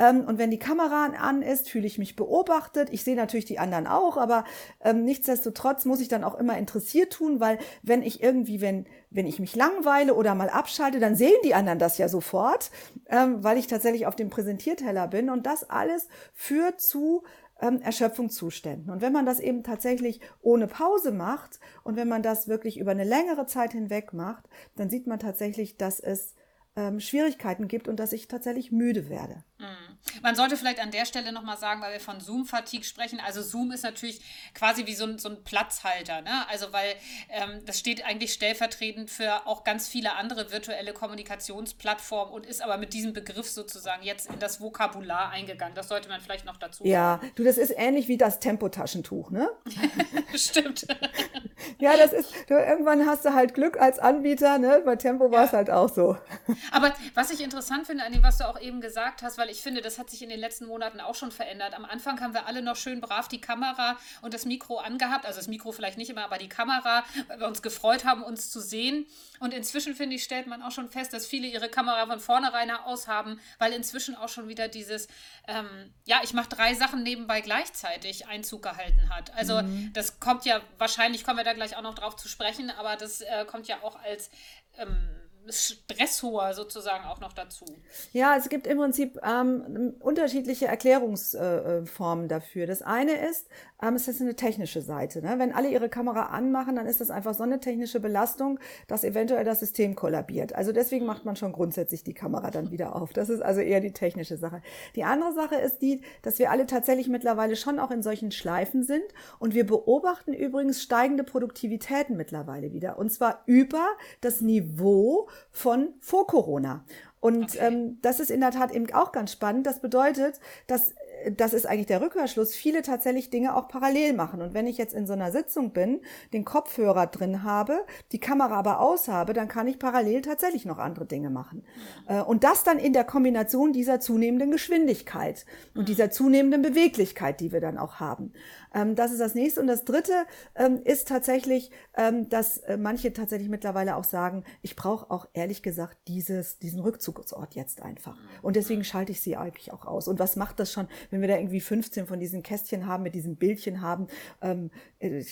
ähm, 0.00 0.24
und 0.26 0.38
wenn 0.38 0.50
die 0.50 0.58
Kamera 0.58 1.06
an 1.16 1.42
ist, 1.42 1.70
fühle 1.70 1.86
ich 1.86 1.96
mich 1.96 2.16
beobachtet. 2.16 2.88
Ich 2.90 3.04
sehe 3.04 3.14
natürlich 3.14 3.44
die 3.44 3.60
anderen 3.60 3.86
auch, 3.86 4.16
aber 4.16 4.42
ähm, 4.82 5.04
nichtsdestotrotz 5.04 5.84
muss 5.84 6.00
ich 6.00 6.07
dann 6.08 6.24
auch 6.24 6.34
immer 6.34 6.58
interessiert 6.58 7.12
tun, 7.12 7.40
weil 7.40 7.58
wenn 7.82 8.02
ich 8.02 8.22
irgendwie, 8.22 8.60
wenn 8.60 8.86
wenn 9.10 9.26
ich 9.26 9.38
mich 9.38 9.56
langweile 9.56 10.14
oder 10.14 10.34
mal 10.34 10.50
abschalte, 10.50 11.00
dann 11.00 11.16
sehen 11.16 11.38
die 11.44 11.54
anderen 11.54 11.78
das 11.78 11.98
ja 11.98 12.08
sofort, 12.08 12.70
ähm, 13.08 13.42
weil 13.42 13.56
ich 13.56 13.66
tatsächlich 13.66 14.06
auf 14.06 14.16
dem 14.16 14.28
Präsentierteller 14.28 15.08
bin. 15.08 15.30
Und 15.30 15.46
das 15.46 15.68
alles 15.68 16.08
führt 16.34 16.80
zu 16.80 17.22
ähm, 17.60 17.80
Erschöpfungszuständen. 17.80 18.92
Und 18.92 19.00
wenn 19.00 19.12
man 19.12 19.26
das 19.26 19.40
eben 19.40 19.62
tatsächlich 19.62 20.20
ohne 20.42 20.66
Pause 20.66 21.12
macht 21.12 21.58
und 21.84 21.96
wenn 21.96 22.08
man 22.08 22.22
das 22.22 22.48
wirklich 22.48 22.78
über 22.78 22.90
eine 22.90 23.04
längere 23.04 23.46
Zeit 23.46 23.72
hinweg 23.72 24.12
macht, 24.12 24.48
dann 24.76 24.90
sieht 24.90 25.06
man 25.06 25.18
tatsächlich, 25.18 25.76
dass 25.76 26.00
es 26.00 26.34
ähm, 26.78 27.00
Schwierigkeiten 27.00 27.66
gibt 27.66 27.88
und 27.88 27.96
dass 27.96 28.12
ich 28.12 28.28
tatsächlich 28.28 28.70
müde 28.70 29.08
werde. 29.08 29.42
Mhm. 29.58 29.98
Man 30.22 30.36
sollte 30.36 30.56
vielleicht 30.56 30.80
an 30.80 30.92
der 30.92 31.04
Stelle 31.04 31.32
nochmal 31.32 31.58
sagen, 31.58 31.82
weil 31.82 31.92
wir 31.92 32.00
von 32.00 32.20
Zoom-Fatigue 32.20 32.84
sprechen. 32.84 33.20
Also 33.20 33.42
Zoom 33.42 33.72
ist 33.72 33.82
natürlich 33.82 34.20
quasi 34.54 34.86
wie 34.86 34.94
so 34.94 35.04
ein, 35.04 35.18
so 35.18 35.28
ein 35.28 35.42
Platzhalter. 35.42 36.22
Ne? 36.22 36.48
Also 36.48 36.72
weil 36.72 36.94
ähm, 37.30 37.60
das 37.66 37.80
steht 37.80 38.04
eigentlich 38.04 38.32
stellvertretend 38.32 39.10
für 39.10 39.46
auch 39.46 39.64
ganz 39.64 39.88
viele 39.88 40.14
andere 40.14 40.52
virtuelle 40.52 40.92
Kommunikationsplattformen 40.92 42.32
und 42.32 42.46
ist 42.46 42.62
aber 42.62 42.78
mit 42.78 42.94
diesem 42.94 43.12
Begriff 43.12 43.50
sozusagen 43.50 44.04
jetzt 44.04 44.30
in 44.30 44.38
das 44.38 44.60
Vokabular 44.60 45.30
eingegangen. 45.30 45.74
Das 45.74 45.88
sollte 45.88 46.08
man 46.08 46.20
vielleicht 46.20 46.44
noch 46.44 46.56
dazu 46.56 46.84
sagen. 46.84 46.90
Ja, 46.90 47.20
du, 47.34 47.42
das 47.42 47.58
ist 47.58 47.74
ähnlich 47.76 48.06
wie 48.06 48.16
das 48.16 48.38
Tempotaschentuch, 48.38 49.30
ne? 49.30 49.50
Stimmt. 50.34 50.86
ja, 51.78 51.96
das 51.96 52.12
ist, 52.12 52.32
du, 52.48 52.54
irgendwann 52.54 53.04
hast 53.04 53.24
du 53.24 53.34
halt 53.34 53.54
Glück 53.54 53.80
als 53.80 53.98
Anbieter, 53.98 54.58
ne? 54.58 54.82
Bei 54.84 54.96
Tempo 54.96 55.30
war 55.30 55.44
es 55.44 55.52
ja. 55.52 55.58
halt 55.58 55.70
auch 55.70 55.88
so. 55.92 56.16
Aber 56.72 56.94
was 57.14 57.30
ich 57.30 57.40
interessant 57.40 57.86
finde 57.86 58.04
an 58.04 58.12
dem, 58.12 58.22
was 58.22 58.38
du 58.38 58.48
auch 58.48 58.60
eben 58.60 58.80
gesagt 58.80 59.22
hast, 59.22 59.38
weil 59.38 59.50
ich 59.50 59.62
finde, 59.62 59.80
das 59.80 59.98
hat 59.98 60.10
sich 60.10 60.22
in 60.22 60.28
den 60.28 60.40
letzten 60.40 60.66
Monaten 60.66 61.00
auch 61.00 61.14
schon 61.14 61.30
verändert. 61.30 61.74
Am 61.74 61.84
Anfang 61.84 62.20
haben 62.20 62.34
wir 62.34 62.46
alle 62.46 62.62
noch 62.62 62.76
schön 62.76 63.00
brav 63.00 63.28
die 63.28 63.40
Kamera 63.40 63.98
und 64.22 64.34
das 64.34 64.44
Mikro 64.44 64.78
angehabt. 64.78 65.26
Also 65.26 65.38
das 65.38 65.48
Mikro 65.48 65.72
vielleicht 65.72 65.98
nicht 65.98 66.10
immer, 66.10 66.24
aber 66.24 66.38
die 66.38 66.48
Kamera, 66.48 67.04
weil 67.28 67.40
wir 67.40 67.46
uns 67.46 67.62
gefreut 67.62 68.04
haben, 68.04 68.22
uns 68.22 68.50
zu 68.50 68.60
sehen. 68.60 69.06
Und 69.40 69.54
inzwischen, 69.54 69.94
finde 69.94 70.16
ich, 70.16 70.24
stellt 70.24 70.46
man 70.46 70.62
auch 70.62 70.72
schon 70.72 70.90
fest, 70.90 71.12
dass 71.12 71.26
viele 71.26 71.46
ihre 71.46 71.68
Kamera 71.68 72.06
von 72.06 72.20
vornherein 72.20 72.70
aus 72.70 73.08
haben, 73.08 73.40
weil 73.58 73.72
inzwischen 73.72 74.14
auch 74.16 74.28
schon 74.28 74.48
wieder 74.48 74.68
dieses, 74.68 75.08
ähm, 75.46 75.92
ja, 76.04 76.20
ich 76.22 76.32
mache 76.32 76.48
drei 76.48 76.74
Sachen 76.74 77.02
nebenbei 77.02 77.40
gleichzeitig 77.40 78.26
Einzug 78.26 78.62
gehalten 78.62 79.08
hat. 79.10 79.34
Also 79.34 79.62
mhm. 79.62 79.92
das 79.92 80.20
kommt 80.20 80.44
ja, 80.44 80.60
wahrscheinlich 80.78 81.24
kommen 81.24 81.38
wir 81.38 81.44
da 81.44 81.52
gleich 81.52 81.76
auch 81.76 81.82
noch 81.82 81.94
drauf 81.94 82.16
zu 82.16 82.28
sprechen, 82.28 82.70
aber 82.70 82.96
das 82.96 83.20
äh, 83.20 83.44
kommt 83.46 83.68
ja 83.68 83.82
auch 83.82 84.00
als 84.02 84.30
ähm, 84.76 85.17
Stressor 85.52 86.54
sozusagen 86.54 87.04
auch 87.04 87.20
noch 87.20 87.32
dazu. 87.32 87.64
Ja, 88.12 88.36
es 88.36 88.48
gibt 88.48 88.66
im 88.66 88.78
Prinzip 88.78 89.18
ähm, 89.22 89.94
unterschiedliche 90.00 90.66
Erklärungsformen 90.66 92.24
äh, 92.26 92.28
dafür. 92.28 92.66
Das 92.66 92.82
eine 92.82 93.28
ist, 93.28 93.48
ähm, 93.82 93.94
es 93.94 94.08
ist 94.08 94.20
eine 94.20 94.34
technische 94.34 94.82
Seite. 94.82 95.22
Ne? 95.22 95.34
Wenn 95.38 95.52
alle 95.52 95.68
ihre 95.68 95.88
Kamera 95.88 96.26
anmachen, 96.26 96.76
dann 96.76 96.86
ist 96.86 97.00
das 97.00 97.10
einfach 97.10 97.34
so 97.34 97.42
eine 97.42 97.60
technische 97.60 98.00
Belastung, 98.00 98.58
dass 98.86 99.04
eventuell 99.04 99.44
das 99.44 99.60
System 99.60 99.94
kollabiert. 99.94 100.54
Also 100.54 100.72
deswegen 100.72 101.06
macht 101.06 101.24
man 101.24 101.36
schon 101.36 101.52
grundsätzlich 101.52 102.02
die 102.02 102.14
Kamera 102.14 102.50
dann 102.50 102.70
wieder 102.70 102.96
auf. 102.96 103.12
Das 103.12 103.28
ist 103.28 103.40
also 103.40 103.60
eher 103.60 103.80
die 103.80 103.92
technische 103.92 104.36
Sache. 104.36 104.62
Die 104.96 105.04
andere 105.04 105.32
Sache 105.32 105.56
ist 105.56 105.80
die, 105.82 106.02
dass 106.22 106.38
wir 106.38 106.50
alle 106.50 106.66
tatsächlich 106.66 107.08
mittlerweile 107.08 107.56
schon 107.56 107.78
auch 107.78 107.90
in 107.90 108.02
solchen 108.02 108.32
Schleifen 108.32 108.82
sind 108.82 109.04
und 109.38 109.54
wir 109.54 109.66
beobachten 109.66 110.32
übrigens 110.32 110.82
steigende 110.82 111.24
Produktivitäten 111.24 112.16
mittlerweile 112.16 112.72
wieder. 112.72 112.98
Und 112.98 113.12
zwar 113.12 113.42
über 113.46 113.86
das 114.20 114.40
Niveau 114.40 115.28
von 115.50 115.94
vor 116.00 116.26
Corona. 116.26 116.84
Und 117.20 117.54
okay. 117.54 117.58
ähm, 117.60 117.98
das 118.02 118.20
ist 118.20 118.30
in 118.30 118.40
der 118.40 118.52
Tat 118.52 118.72
eben 118.72 118.92
auch 118.92 119.12
ganz 119.12 119.32
spannend. 119.32 119.66
Das 119.66 119.80
bedeutet, 119.80 120.38
dass 120.66 120.94
das 121.36 121.52
ist 121.52 121.66
eigentlich 121.66 121.86
der 121.86 122.00
Rückkehrschluss, 122.00 122.54
viele 122.54 122.82
tatsächlich 122.82 123.30
Dinge 123.30 123.56
auch 123.56 123.68
parallel 123.68 124.12
machen. 124.12 124.42
Und 124.42 124.54
wenn 124.54 124.66
ich 124.66 124.78
jetzt 124.78 124.94
in 124.94 125.06
so 125.06 125.12
einer 125.12 125.32
Sitzung 125.32 125.72
bin, 125.72 126.00
den 126.32 126.44
Kopfhörer 126.44 127.06
drin 127.06 127.42
habe, 127.42 127.84
die 128.12 128.20
Kamera 128.20 128.56
aber 128.56 128.80
aus 128.80 129.08
habe, 129.08 129.32
dann 129.32 129.48
kann 129.48 129.66
ich 129.68 129.78
parallel 129.78 130.22
tatsächlich 130.22 130.64
noch 130.64 130.78
andere 130.78 131.06
Dinge 131.06 131.30
machen. 131.30 131.64
Mhm. 132.08 132.22
Und 132.22 132.44
das 132.44 132.64
dann 132.64 132.78
in 132.78 132.92
der 132.92 133.04
Kombination 133.04 133.72
dieser 133.72 134.00
zunehmenden 134.00 134.50
Geschwindigkeit 134.50 135.44
und 135.74 135.82
mhm. 135.82 135.86
dieser 135.86 136.10
zunehmenden 136.10 136.62
Beweglichkeit, 136.62 137.40
die 137.40 137.52
wir 137.52 137.60
dann 137.60 137.78
auch 137.78 138.00
haben. 138.00 138.32
Ähm, 138.78 138.94
das 138.94 139.12
ist 139.12 139.20
das 139.20 139.34
nächste. 139.34 139.60
Und 139.60 139.66
das 139.66 139.84
dritte 139.84 140.26
ähm, 140.54 140.80
ist 140.84 141.08
tatsächlich, 141.08 141.70
ähm, 141.96 142.28
dass 142.28 142.58
äh, 142.58 142.76
manche 142.76 143.12
tatsächlich 143.12 143.48
mittlerweile 143.48 143.96
auch 143.96 144.04
sagen, 144.04 144.44
ich 144.62 144.76
brauche 144.76 145.10
auch 145.10 145.26
ehrlich 145.32 145.62
gesagt 145.62 145.96
dieses, 146.06 146.58
diesen 146.58 146.80
Rückzugsort 146.80 147.54
jetzt 147.54 147.82
einfach. 147.82 148.16
Und 148.42 148.56
deswegen 148.56 148.84
schalte 148.84 149.12
ich 149.12 149.20
sie 149.20 149.36
eigentlich 149.36 149.72
auch 149.72 149.84
aus. 149.84 150.08
Und 150.08 150.18
was 150.18 150.36
macht 150.36 150.60
das 150.60 150.72
schon, 150.72 150.88
wenn 151.10 151.20
wir 151.20 151.28
da 151.28 151.36
irgendwie 151.36 151.60
15 151.60 152.06
von 152.06 152.20
diesen 152.20 152.42
Kästchen 152.42 152.86
haben, 152.86 153.02
mit 153.02 153.14
diesen 153.14 153.36
Bildchen 153.36 153.80
haben, 153.80 154.06
ähm, 154.42 154.70
äh, 155.00 155.24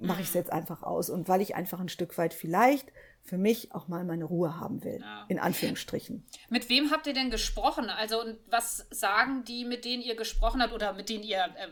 mache 0.00 0.22
ich 0.22 0.28
es 0.28 0.34
jetzt 0.34 0.52
einfach 0.52 0.82
aus. 0.82 1.10
Und 1.10 1.28
weil 1.28 1.40
ich 1.40 1.54
einfach 1.54 1.80
ein 1.80 1.88
Stück 1.88 2.16
weit 2.16 2.34
vielleicht 2.34 2.92
für 3.22 3.38
mich 3.38 3.72
auch 3.72 3.88
mal 3.88 4.04
meine 4.04 4.24
Ruhe 4.24 4.58
haben 4.58 4.82
will, 4.82 4.98
ja. 5.00 5.24
in 5.28 5.38
Anführungsstrichen. 5.38 6.26
Mit 6.48 6.68
wem 6.68 6.90
habt 6.90 7.06
ihr 7.06 7.12
denn 7.12 7.30
gesprochen? 7.30 7.88
Also 7.88 8.20
und 8.20 8.38
was 8.48 8.86
sagen 8.90 9.44
die, 9.44 9.64
mit 9.64 9.84
denen 9.84 10.02
ihr 10.02 10.16
gesprochen 10.16 10.62
habt 10.62 10.72
oder 10.72 10.92
mit 10.92 11.08
denen 11.08 11.22
ihr, 11.22 11.38
äh, 11.38 11.68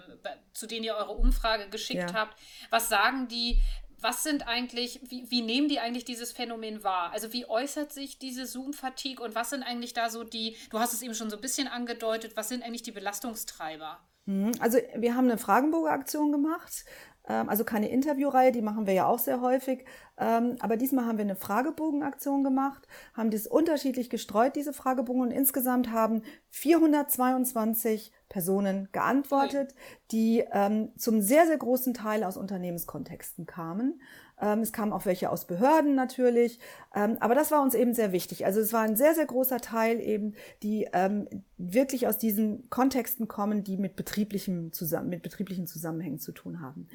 zu 0.53 0.67
denen 0.67 0.85
ihr 0.85 0.95
eure 0.95 1.13
Umfrage 1.13 1.69
geschickt 1.69 2.11
ja. 2.11 2.15
habt? 2.15 2.39
Was 2.71 2.89
sagen 2.89 3.29
die? 3.29 3.61
Was 4.01 4.23
sind 4.23 4.47
eigentlich, 4.47 5.01
wie, 5.09 5.29
wie 5.29 5.43
nehmen 5.43 5.69
die 5.69 5.81
eigentlich 5.81 6.05
dieses 6.05 6.31
Phänomen 6.31 6.85
wahr? 6.85 7.11
Also 7.13 7.33
wie 7.33 7.47
äußert 7.47 7.93
sich 7.93 8.21
diese 8.21 8.47
Zoom-Fatigue 8.47 9.25
und 9.25 9.35
was 9.35 9.51
sind 9.51 9.65
eigentlich 9.65 9.93
da 9.93 10.09
so 10.09 10.23
die, 10.23 10.57
du 10.71 10.79
hast 10.79 10.93
es 10.93 11.03
eben 11.03 11.15
schon 11.15 11.31
so 11.31 11.37
ein 11.37 11.43
bisschen 11.43 11.67
angedeutet, 11.67 12.37
was 12.37 12.49
sind 12.49 12.63
eigentlich 12.63 12.85
die 12.85 12.93
Belastungstreiber? 12.93 13.99
Mhm. 14.27 14.53
Also 14.61 14.79
wir 14.95 15.17
haben 15.17 15.25
eine 15.25 15.39
Fragenbogenaktion 15.39 16.31
gemacht 16.31 16.85
ähm, 16.85 17.18
also 17.33 17.65
keine 17.65 17.89
Interviewreihe, 17.89 18.53
die 18.53 18.63
machen 18.63 18.87
wir 18.87 18.95
ja 18.95 19.07
auch 19.07 19.19
sehr 19.19 19.41
häufig. 19.41 19.85
Ähm, 20.17 20.57
aber 20.61 20.77
diesmal 20.77 21.07
haben 21.07 21.19
wir 21.19 21.25
eine 21.25 21.37
Fragebogenaktion 21.37 22.43
gemacht, 22.43 22.89
haben 23.15 23.31
das 23.31 23.47
unterschiedlich 23.47 24.09
gestreut, 24.09 24.57
diese 24.57 24.73
Fragebogen. 24.73 25.23
Und 25.23 25.31
insgesamt 25.31 25.91
haben 25.91 26.23
422 26.51 28.13
Personen 28.29 28.89
geantwortet, 28.93 29.75
die 30.11 30.45
ähm, 30.53 30.93
zum 30.97 31.21
sehr, 31.21 31.47
sehr 31.47 31.59
großen 31.59 31.95
Teil 31.95 32.25
aus 32.25 32.37
Unternehmenskontexten 32.37 33.47
kamen. 33.47 34.01
Ähm, 34.41 34.61
es 34.61 34.73
kamen 34.73 34.93
auch 34.93 35.07
welche 35.07 35.31
aus 35.31 35.47
Behörden 35.47 35.95
natürlich. 35.95 36.59
Ähm, 36.95 37.17
aber 37.21 37.35
das 37.35 37.51
war 37.51 37.63
uns 37.63 37.75
eben 37.75 37.95
sehr 37.95 38.13
wichtig. 38.13 38.47
Also 38.47 38.61
es 38.61 38.73
war 38.73 38.83
ein 38.83 38.97
sehr, 38.97 39.15
sehr 39.15 39.27
großer 39.27 39.59
Teil 39.61 40.01
eben, 40.01 40.35
die 40.63 40.89
ähm, 40.93 41.29
wirklich 41.57 42.07
aus 42.07 42.19
diesen 42.19 42.71
Kontexten 42.71 43.29
kommen, 43.29 43.65
die 43.65 43.77
mit 43.77 43.97
betrieblichem 43.97 44.73
zusammen, 44.73 45.09
mit 45.09 45.23
betrieblichen 45.23 45.67
Zusammenhängen 45.67 46.19
zu 46.19 46.33
tun 46.33 46.61
haben. 46.61 46.87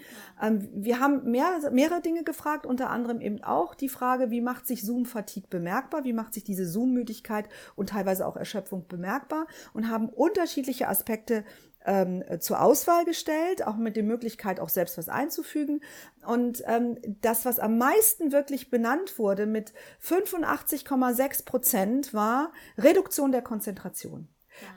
Wir 0.73 0.99
haben 0.99 1.29
mehr, 1.29 1.59
mehrere 1.71 2.01
Dinge 2.01 2.23
gefragt, 2.23 2.65
unter 2.65 2.89
anderem 2.89 3.19
eben 3.19 3.43
auch 3.43 3.75
die 3.75 3.89
Frage, 3.89 4.31
wie 4.31 4.41
macht 4.41 4.65
sich 4.65 4.83
Zoom-Fatigue 4.83 5.49
bemerkbar? 5.49 6.05
Wie 6.05 6.13
macht 6.13 6.33
sich 6.33 6.43
diese 6.43 6.65
Zoom-Müdigkeit 6.65 7.49
und 7.75 7.89
teilweise 7.89 8.25
auch 8.25 8.37
Erschöpfung 8.37 8.87
bemerkbar? 8.87 9.47
Und 9.73 9.89
haben 9.89 10.09
unterschiedliche 10.09 10.87
Aspekte 10.87 11.43
ähm, 11.85 12.23
zur 12.39 12.61
Auswahl 12.61 13.05
gestellt, 13.05 13.65
auch 13.65 13.75
mit 13.75 13.95
der 13.95 14.03
Möglichkeit, 14.03 14.59
auch 14.59 14.69
selbst 14.69 14.97
was 14.97 15.09
einzufügen. 15.09 15.81
Und 16.25 16.63
ähm, 16.65 16.97
das, 17.21 17.45
was 17.45 17.59
am 17.59 17.77
meisten 17.77 18.31
wirklich 18.31 18.69
benannt 18.69 19.19
wurde 19.19 19.45
mit 19.45 19.73
85,6 20.01 21.45
Prozent, 21.45 22.13
war 22.13 22.51
Reduktion 22.77 23.31
der 23.31 23.41
Konzentration. 23.41 24.27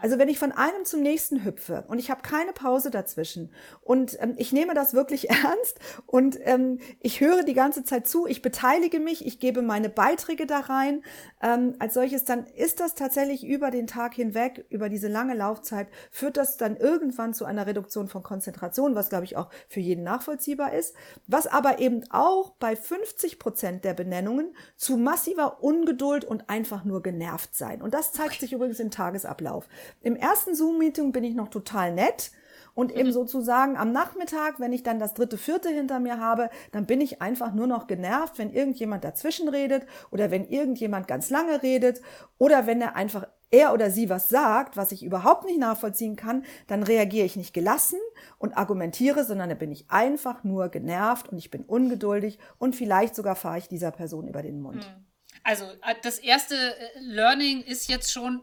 Also 0.00 0.18
wenn 0.18 0.28
ich 0.28 0.38
von 0.38 0.52
einem 0.52 0.84
zum 0.84 1.02
nächsten 1.02 1.44
hüpfe 1.44 1.84
und 1.88 1.98
ich 1.98 2.10
habe 2.10 2.22
keine 2.22 2.52
Pause 2.52 2.90
dazwischen 2.90 3.52
und 3.82 4.16
ähm, 4.20 4.34
ich 4.36 4.52
nehme 4.52 4.74
das 4.74 4.94
wirklich 4.94 5.30
ernst 5.30 5.78
und 6.06 6.38
ähm, 6.42 6.78
ich 7.00 7.20
höre 7.20 7.42
die 7.42 7.54
ganze 7.54 7.84
Zeit 7.84 8.06
zu, 8.06 8.26
ich 8.26 8.42
beteilige 8.42 9.00
mich, 9.00 9.26
ich 9.26 9.40
gebe 9.40 9.62
meine 9.62 9.88
Beiträge 9.88 10.46
da 10.46 10.60
rein 10.60 11.02
ähm, 11.42 11.74
als 11.78 11.94
solches, 11.94 12.24
dann 12.24 12.46
ist 12.46 12.80
das 12.80 12.94
tatsächlich 12.94 13.44
über 13.44 13.70
den 13.70 13.86
Tag 13.86 14.14
hinweg, 14.14 14.64
über 14.68 14.88
diese 14.88 15.08
lange 15.08 15.34
Laufzeit, 15.34 15.88
führt 16.10 16.36
das 16.36 16.56
dann 16.56 16.76
irgendwann 16.76 17.34
zu 17.34 17.44
einer 17.44 17.66
Reduktion 17.66 18.08
von 18.08 18.22
Konzentration, 18.22 18.94
was 18.94 19.08
glaube 19.08 19.24
ich 19.24 19.36
auch 19.36 19.50
für 19.68 19.80
jeden 19.80 20.04
nachvollziehbar 20.04 20.72
ist, 20.72 20.94
was 21.26 21.46
aber 21.46 21.78
eben 21.78 22.02
auch 22.10 22.50
bei 22.58 22.76
50 22.76 23.38
Prozent 23.38 23.84
der 23.84 23.94
Benennungen 23.94 24.54
zu 24.76 24.96
massiver 24.96 25.62
Ungeduld 25.62 26.24
und 26.24 26.48
einfach 26.48 26.84
nur 26.84 27.02
genervt 27.02 27.54
sein. 27.54 27.82
Und 27.82 27.94
das 27.94 28.12
zeigt 28.12 28.40
sich 28.40 28.52
übrigens 28.52 28.80
im 28.80 28.90
Tagesablauf. 28.90 29.65
Im 30.02 30.16
ersten 30.16 30.54
Zoom-Meeting 30.54 31.12
bin 31.12 31.24
ich 31.24 31.34
noch 31.34 31.48
total 31.48 31.92
nett. 31.92 32.30
Und 32.74 32.92
eben 32.92 33.08
mhm. 33.08 33.12
sozusagen 33.12 33.78
am 33.78 33.90
Nachmittag, 33.90 34.60
wenn 34.60 34.74
ich 34.74 34.82
dann 34.82 34.98
das 34.98 35.14
dritte, 35.14 35.38
vierte 35.38 35.70
hinter 35.70 35.98
mir 35.98 36.20
habe, 36.20 36.50
dann 36.72 36.84
bin 36.84 37.00
ich 37.00 37.22
einfach 37.22 37.54
nur 37.54 37.66
noch 37.66 37.86
genervt, 37.86 38.38
wenn 38.38 38.52
irgendjemand 38.52 39.02
dazwischen 39.02 39.48
redet 39.48 39.86
oder 40.10 40.30
wenn 40.30 40.46
irgendjemand 40.46 41.08
ganz 41.08 41.30
lange 41.30 41.62
redet 41.62 42.02
oder 42.36 42.66
wenn 42.66 42.82
er 42.82 42.94
einfach 42.94 43.28
er 43.50 43.72
oder 43.72 43.90
sie 43.90 44.10
was 44.10 44.28
sagt, 44.28 44.76
was 44.76 44.92
ich 44.92 45.04
überhaupt 45.04 45.46
nicht 45.46 45.58
nachvollziehen 45.58 46.16
kann, 46.16 46.44
dann 46.66 46.82
reagiere 46.82 47.24
ich 47.24 47.36
nicht 47.36 47.54
gelassen 47.54 47.98
und 48.38 48.56
argumentiere, 48.56 49.24
sondern 49.24 49.48
dann 49.48 49.58
bin 49.58 49.72
ich 49.72 49.90
einfach 49.90 50.44
nur 50.44 50.68
genervt 50.68 51.28
und 51.28 51.38
ich 51.38 51.50
bin 51.50 51.64
ungeduldig 51.64 52.38
und 52.58 52.76
vielleicht 52.76 53.14
sogar 53.14 53.36
fahre 53.36 53.58
ich 53.58 53.68
dieser 53.68 53.90
Person 53.90 54.28
über 54.28 54.42
den 54.42 54.60
Mund. 54.60 54.86
Mhm. 54.86 55.06
Also 55.44 55.64
äh, 55.64 55.94
das 56.02 56.18
erste 56.18 56.56
äh, 56.56 57.00
Learning 57.00 57.62
ist 57.62 57.88
jetzt 57.88 58.12
schon, 58.12 58.42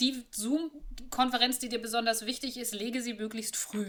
die 0.00 0.24
Zoom-Konferenz, 0.30 1.58
die 1.58 1.68
dir 1.68 1.80
besonders 1.80 2.26
wichtig 2.26 2.58
ist, 2.58 2.74
lege 2.74 3.00
sie 3.02 3.14
möglichst 3.14 3.56
früh. 3.56 3.86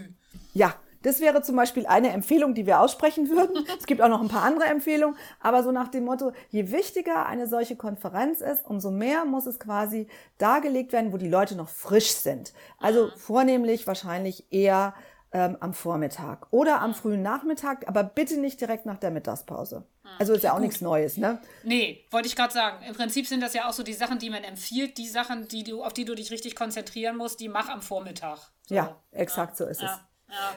Ja, 0.54 0.74
das 1.02 1.20
wäre 1.20 1.42
zum 1.42 1.54
Beispiel 1.54 1.86
eine 1.86 2.10
Empfehlung, 2.10 2.54
die 2.54 2.66
wir 2.66 2.80
aussprechen 2.80 3.28
würden. 3.30 3.64
es 3.78 3.86
gibt 3.86 4.00
auch 4.02 4.08
noch 4.08 4.20
ein 4.20 4.28
paar 4.28 4.42
andere 4.42 4.66
Empfehlungen, 4.68 5.16
aber 5.40 5.62
so 5.62 5.70
nach 5.72 5.88
dem 5.88 6.04
Motto, 6.04 6.32
je 6.50 6.70
wichtiger 6.72 7.26
eine 7.26 7.46
solche 7.46 7.76
Konferenz 7.76 8.40
ist, 8.40 8.64
umso 8.66 8.90
mehr 8.90 9.24
muss 9.24 9.46
es 9.46 9.58
quasi 9.58 10.08
dargelegt 10.38 10.92
werden, 10.92 11.12
wo 11.12 11.16
die 11.16 11.28
Leute 11.28 11.54
noch 11.54 11.68
frisch 11.68 12.10
sind. 12.10 12.52
Also 12.78 13.10
vornehmlich 13.16 13.86
wahrscheinlich 13.86 14.44
eher 14.50 14.94
ähm, 15.32 15.56
am 15.60 15.74
Vormittag 15.74 16.46
oder 16.50 16.80
am 16.80 16.94
frühen 16.94 17.22
Nachmittag, 17.22 17.88
aber 17.88 18.04
bitte 18.04 18.38
nicht 18.38 18.60
direkt 18.60 18.86
nach 18.86 18.98
der 18.98 19.10
Mittagspause. 19.10 19.84
Hm. 20.02 20.10
Also 20.18 20.32
ist 20.34 20.42
ja 20.42 20.52
auch 20.52 20.56
Gut. 20.56 20.66
nichts 20.66 20.80
Neues, 20.80 21.16
ne? 21.16 21.40
Nee, 21.64 22.04
wollte 22.10 22.28
ich 22.28 22.36
gerade 22.36 22.52
sagen. 22.52 22.84
Im 22.86 22.94
Prinzip 22.94 23.26
sind 23.26 23.40
das 23.40 23.54
ja 23.54 23.68
auch 23.68 23.72
so 23.72 23.82
die 23.82 23.92
Sachen, 23.92 24.18
die 24.18 24.30
man 24.30 24.44
empfiehlt, 24.44 24.98
die 24.98 25.08
Sachen, 25.08 25.48
die 25.48 25.64
du, 25.64 25.82
auf 25.82 25.92
die 25.92 26.04
du 26.04 26.14
dich 26.14 26.30
richtig 26.30 26.54
konzentrieren 26.54 27.16
musst, 27.16 27.40
die 27.40 27.48
mach 27.48 27.68
am 27.68 27.82
Vormittag. 27.82 28.38
So. 28.66 28.74
Ja, 28.74 28.96
exakt 29.10 29.58
ja. 29.58 29.66
so 29.66 29.70
ist 29.70 29.82
ja. 29.82 29.94
es. 29.94 30.00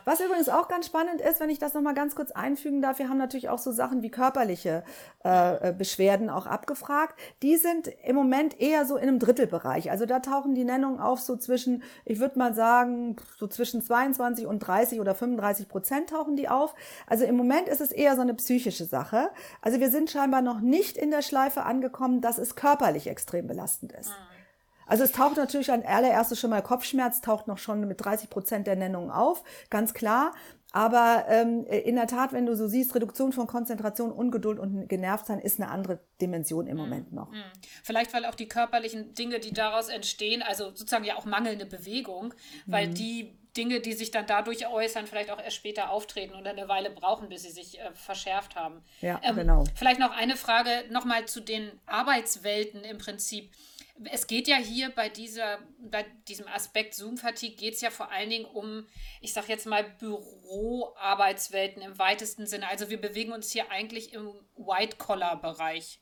Was 0.06 0.20
übrigens 0.20 0.50
auch 0.50 0.68
ganz 0.68 0.86
spannend 0.86 1.22
ist, 1.22 1.40
wenn 1.40 1.50
ich 1.50 1.60
das 1.60 1.74
nochmal 1.74 1.94
ganz 1.94 2.16
kurz 2.16 2.32
einfügen 2.32 2.82
darf, 2.82 3.00
wir 3.00 3.10
haben 3.10 3.18
natürlich 3.18 3.50
auch 3.50 3.60
so 3.60 3.72
Sachen 3.72 4.02
wie 4.02 4.10
körperliche 4.10 4.84
äh, 5.24 5.70
äh, 5.70 5.74
Beschwerden 5.74 6.30
auch 6.30 6.46
abgefragt. 6.46 7.20
Die 7.42 7.58
sind 7.58 7.88
im 8.04 8.16
Moment 8.16 8.60
eher 8.60 8.86
so 8.86 8.96
in 8.98 9.08
einem 9.08 9.20
Drittelbereich. 9.20 9.92
Also 9.92 10.06
da 10.06 10.20
tauchen 10.20 10.56
die 10.56 10.64
Nennungen 10.64 11.00
auf 11.00 11.20
so 11.20 11.36
zwischen, 11.36 11.84
ich 12.06 12.20
würde 12.20 12.40
mal 12.40 12.54
sagen, 12.54 13.16
so 13.38 13.48
zwischen 13.48 13.82
22 13.82 14.46
und 14.46 14.60
30 14.60 15.00
oder 15.00 15.16
35 15.16 15.68
Prozent 15.68 16.10
tauchen 16.10 16.36
die 16.36 16.50
auf. 16.50 16.76
Also 17.08 17.26
im 17.26 17.36
Moment 17.36 17.68
ist 17.68 17.82
es 17.82 17.92
eher 17.92 18.16
so 18.16 18.22
eine 18.22 18.34
psychische 18.34 18.86
Sache. 18.86 19.30
Also 19.62 19.80
wir 19.80 19.90
sind 19.90 20.10
scheinbar 20.10 20.42
noch 20.42 20.60
nicht 20.60 20.98
in 20.98 21.12
der 21.12 21.22
Schleife 21.22 21.64
angekommen, 21.64 22.22
dass 22.22 22.38
es 22.38 22.56
körperlich 22.56 23.08
extrem 23.08 23.48
belastend 23.48 23.94
ist. 23.94 24.10
Mhm. 24.10 24.39
Also 24.90 25.04
es 25.04 25.12
taucht 25.12 25.38
natürlich 25.38 25.72
an 25.72 25.84
allererstes 25.84 26.40
schon 26.40 26.50
mal 26.50 26.62
Kopfschmerz, 26.62 27.22
taucht 27.22 27.48
noch 27.48 27.60
schon 27.60 27.88
mit 27.88 28.04
30 28.04 28.30
Prozent 28.30 28.68
der 28.68 28.76
Nennungen 28.76 29.12
auf, 29.12 29.44
ganz 29.70 29.94
klar. 29.94 30.34
Aber 30.72 31.26
ähm, 31.30 31.66
in 31.66 31.96
der 31.96 32.08
Tat, 32.08 32.32
wenn 32.32 32.46
du 32.46 32.56
so 32.56 32.68
siehst, 32.68 32.94
Reduktion 32.94 33.32
von 33.32 33.48
Konzentration, 33.48 34.12
Ungeduld 34.12 34.60
und 34.60 34.88
Genervtsein 34.88 35.40
ist 35.40 35.60
eine 35.60 35.72
andere 35.72 36.00
Dimension 36.22 36.68
im 36.68 36.78
mhm. 36.78 36.84
Moment 36.84 37.14
noch. 37.14 37.32
Mhm. 37.32 37.44
Vielleicht, 37.84 38.14
weil 38.14 38.26
auch 38.26 38.36
die 38.36 38.48
körperlichen 38.48 39.14
Dinge, 39.16 39.40
die 39.40 39.52
daraus 39.52 39.90
entstehen, 39.90 40.44
also 40.44 40.66
sozusagen 40.66 41.06
ja 41.06 41.18
auch 41.18 41.26
mangelnde 41.26 41.66
Bewegung, 41.66 42.34
weil 42.68 42.88
mhm. 42.88 42.94
die 42.94 43.40
Dinge, 43.58 43.80
die 43.80 43.94
sich 43.94 44.12
dann 44.12 44.28
dadurch 44.28 44.68
äußern, 44.68 45.08
vielleicht 45.08 45.32
auch 45.32 45.42
erst 45.42 45.56
später 45.56 45.90
auftreten 45.90 46.36
und 46.36 46.48
eine 46.48 46.68
Weile 46.68 46.92
brauchen, 46.92 47.30
bis 47.30 47.42
sie 47.42 47.50
sich 47.50 47.80
äh, 47.80 47.92
verschärft 47.94 48.56
haben. 48.56 48.84
Ja, 49.02 49.20
ähm, 49.24 49.38
genau. 49.38 49.64
Vielleicht 49.76 50.00
noch 50.00 50.16
eine 50.16 50.36
Frage 50.36 50.70
nochmal 50.92 51.26
zu 51.26 51.42
den 51.42 51.72
Arbeitswelten 51.88 52.84
im 52.84 53.00
Prinzip 53.00 53.52
es 54.12 54.28
geht 54.28 54.48
ja 54.48 54.56
hier 54.56 54.90
bei, 54.90 55.10
dieser, 55.10 55.60
bei 55.80 56.06
diesem 56.28 56.48
Aspekt 56.48 56.94
Zoom-Fatigue 56.94 57.56
geht 57.56 57.76
es 57.76 57.82
ja 57.82 57.90
vor 57.90 58.12
allen 58.12 58.30
Dingen 58.30 58.46
um, 58.46 58.86
ich 59.22 59.34
sage 59.34 59.48
jetzt 59.50 59.66
mal, 59.66 59.84
Büroarbeitswelten 60.00 61.82
im 61.82 62.00
weitesten 62.00 62.46
Sinne. 62.46 62.70
Also 62.70 62.90
wir 62.90 63.02
bewegen 63.02 63.34
uns 63.34 63.52
hier 63.52 63.72
eigentlich 63.72 64.14
im 64.14 64.34
White-Collar-Bereich. 64.56 66.02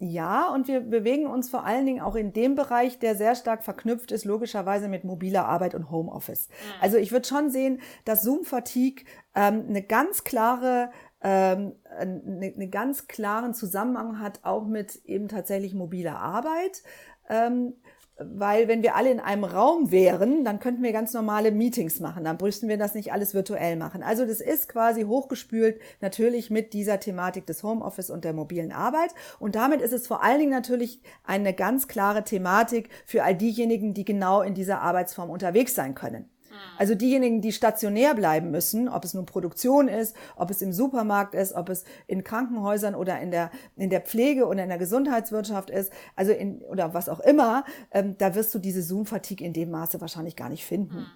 Ja, 0.00 0.52
und 0.52 0.68
wir 0.68 0.80
bewegen 0.80 1.26
uns 1.26 1.50
vor 1.50 1.64
allen 1.64 1.84
Dingen 1.84 2.00
auch 2.00 2.14
in 2.14 2.32
dem 2.32 2.54
Bereich, 2.54 3.00
der 3.00 3.16
sehr 3.16 3.34
stark 3.34 3.64
verknüpft 3.64 4.12
ist, 4.12 4.24
logischerweise 4.24 4.86
mit 4.86 5.02
mobiler 5.02 5.46
Arbeit 5.46 5.74
und 5.74 5.90
Homeoffice. 5.90 6.48
Mhm. 6.48 6.82
Also 6.82 6.98
ich 6.98 7.10
würde 7.10 7.26
schon 7.26 7.50
sehen, 7.50 7.80
dass 8.04 8.22
Zoom-Fatigue 8.22 9.04
ähm, 9.34 9.66
eine 9.68 9.82
ganz 9.82 10.22
klare 10.22 10.90
ähm, 11.20 11.74
einen 11.98 12.40
eine 12.40 12.68
ganz 12.68 13.08
klaren 13.08 13.54
Zusammenhang 13.54 14.20
hat 14.20 14.44
auch 14.44 14.66
mit 14.66 15.04
eben 15.04 15.26
tatsächlich 15.26 15.74
mobiler 15.74 16.20
Arbeit. 16.20 16.82
Ähm, 17.28 17.74
weil 18.20 18.66
wenn 18.66 18.82
wir 18.82 18.96
alle 18.96 19.10
in 19.10 19.20
einem 19.20 19.44
Raum 19.44 19.92
wären, 19.92 20.44
dann 20.44 20.58
könnten 20.58 20.82
wir 20.82 20.92
ganz 20.92 21.12
normale 21.14 21.52
Meetings 21.52 22.00
machen. 22.00 22.24
Dann 22.24 22.36
müssten 22.40 22.68
wir 22.68 22.76
das 22.76 22.94
nicht 22.94 23.12
alles 23.12 23.32
virtuell 23.32 23.76
machen. 23.76 24.02
Also 24.02 24.26
das 24.26 24.40
ist 24.40 24.68
quasi 24.68 25.04
hochgespült 25.04 25.80
natürlich 26.00 26.50
mit 26.50 26.72
dieser 26.72 26.98
Thematik 26.98 27.46
des 27.46 27.62
Homeoffice 27.62 28.10
und 28.10 28.24
der 28.24 28.32
mobilen 28.32 28.72
Arbeit. 28.72 29.14
Und 29.38 29.54
damit 29.54 29.80
ist 29.80 29.92
es 29.92 30.08
vor 30.08 30.24
allen 30.24 30.40
Dingen 30.40 30.50
natürlich 30.50 31.00
eine 31.24 31.54
ganz 31.54 31.86
klare 31.86 32.24
Thematik 32.24 32.90
für 33.06 33.22
all 33.22 33.36
diejenigen, 33.36 33.94
die 33.94 34.04
genau 34.04 34.42
in 34.42 34.54
dieser 34.54 34.80
Arbeitsform 34.80 35.30
unterwegs 35.30 35.76
sein 35.76 35.94
können. 35.94 36.28
Also 36.76 36.94
diejenigen, 36.94 37.40
die 37.40 37.52
stationär 37.52 38.14
bleiben 38.14 38.50
müssen, 38.50 38.88
ob 38.88 39.04
es 39.04 39.14
nun 39.14 39.26
Produktion 39.26 39.88
ist, 39.88 40.16
ob 40.36 40.50
es 40.50 40.62
im 40.62 40.72
Supermarkt 40.72 41.34
ist, 41.34 41.52
ob 41.52 41.68
es 41.68 41.84
in 42.06 42.24
Krankenhäusern 42.24 42.94
oder 42.94 43.20
in 43.20 43.30
der, 43.30 43.50
in 43.76 43.90
der 43.90 44.00
Pflege 44.00 44.46
oder 44.46 44.62
in 44.62 44.68
der 44.68 44.78
Gesundheitswirtschaft 44.78 45.70
ist, 45.70 45.92
also 46.16 46.32
in, 46.32 46.62
oder 46.62 46.94
was 46.94 47.08
auch 47.08 47.20
immer, 47.20 47.64
ähm, 47.92 48.16
da 48.18 48.34
wirst 48.34 48.54
du 48.54 48.58
diese 48.58 48.82
Zoom-Fatigue 48.82 49.46
in 49.46 49.52
dem 49.52 49.70
Maße 49.70 50.00
wahrscheinlich 50.00 50.36
gar 50.36 50.48
nicht 50.48 50.64
finden. 50.64 50.96
Hm. 50.96 51.06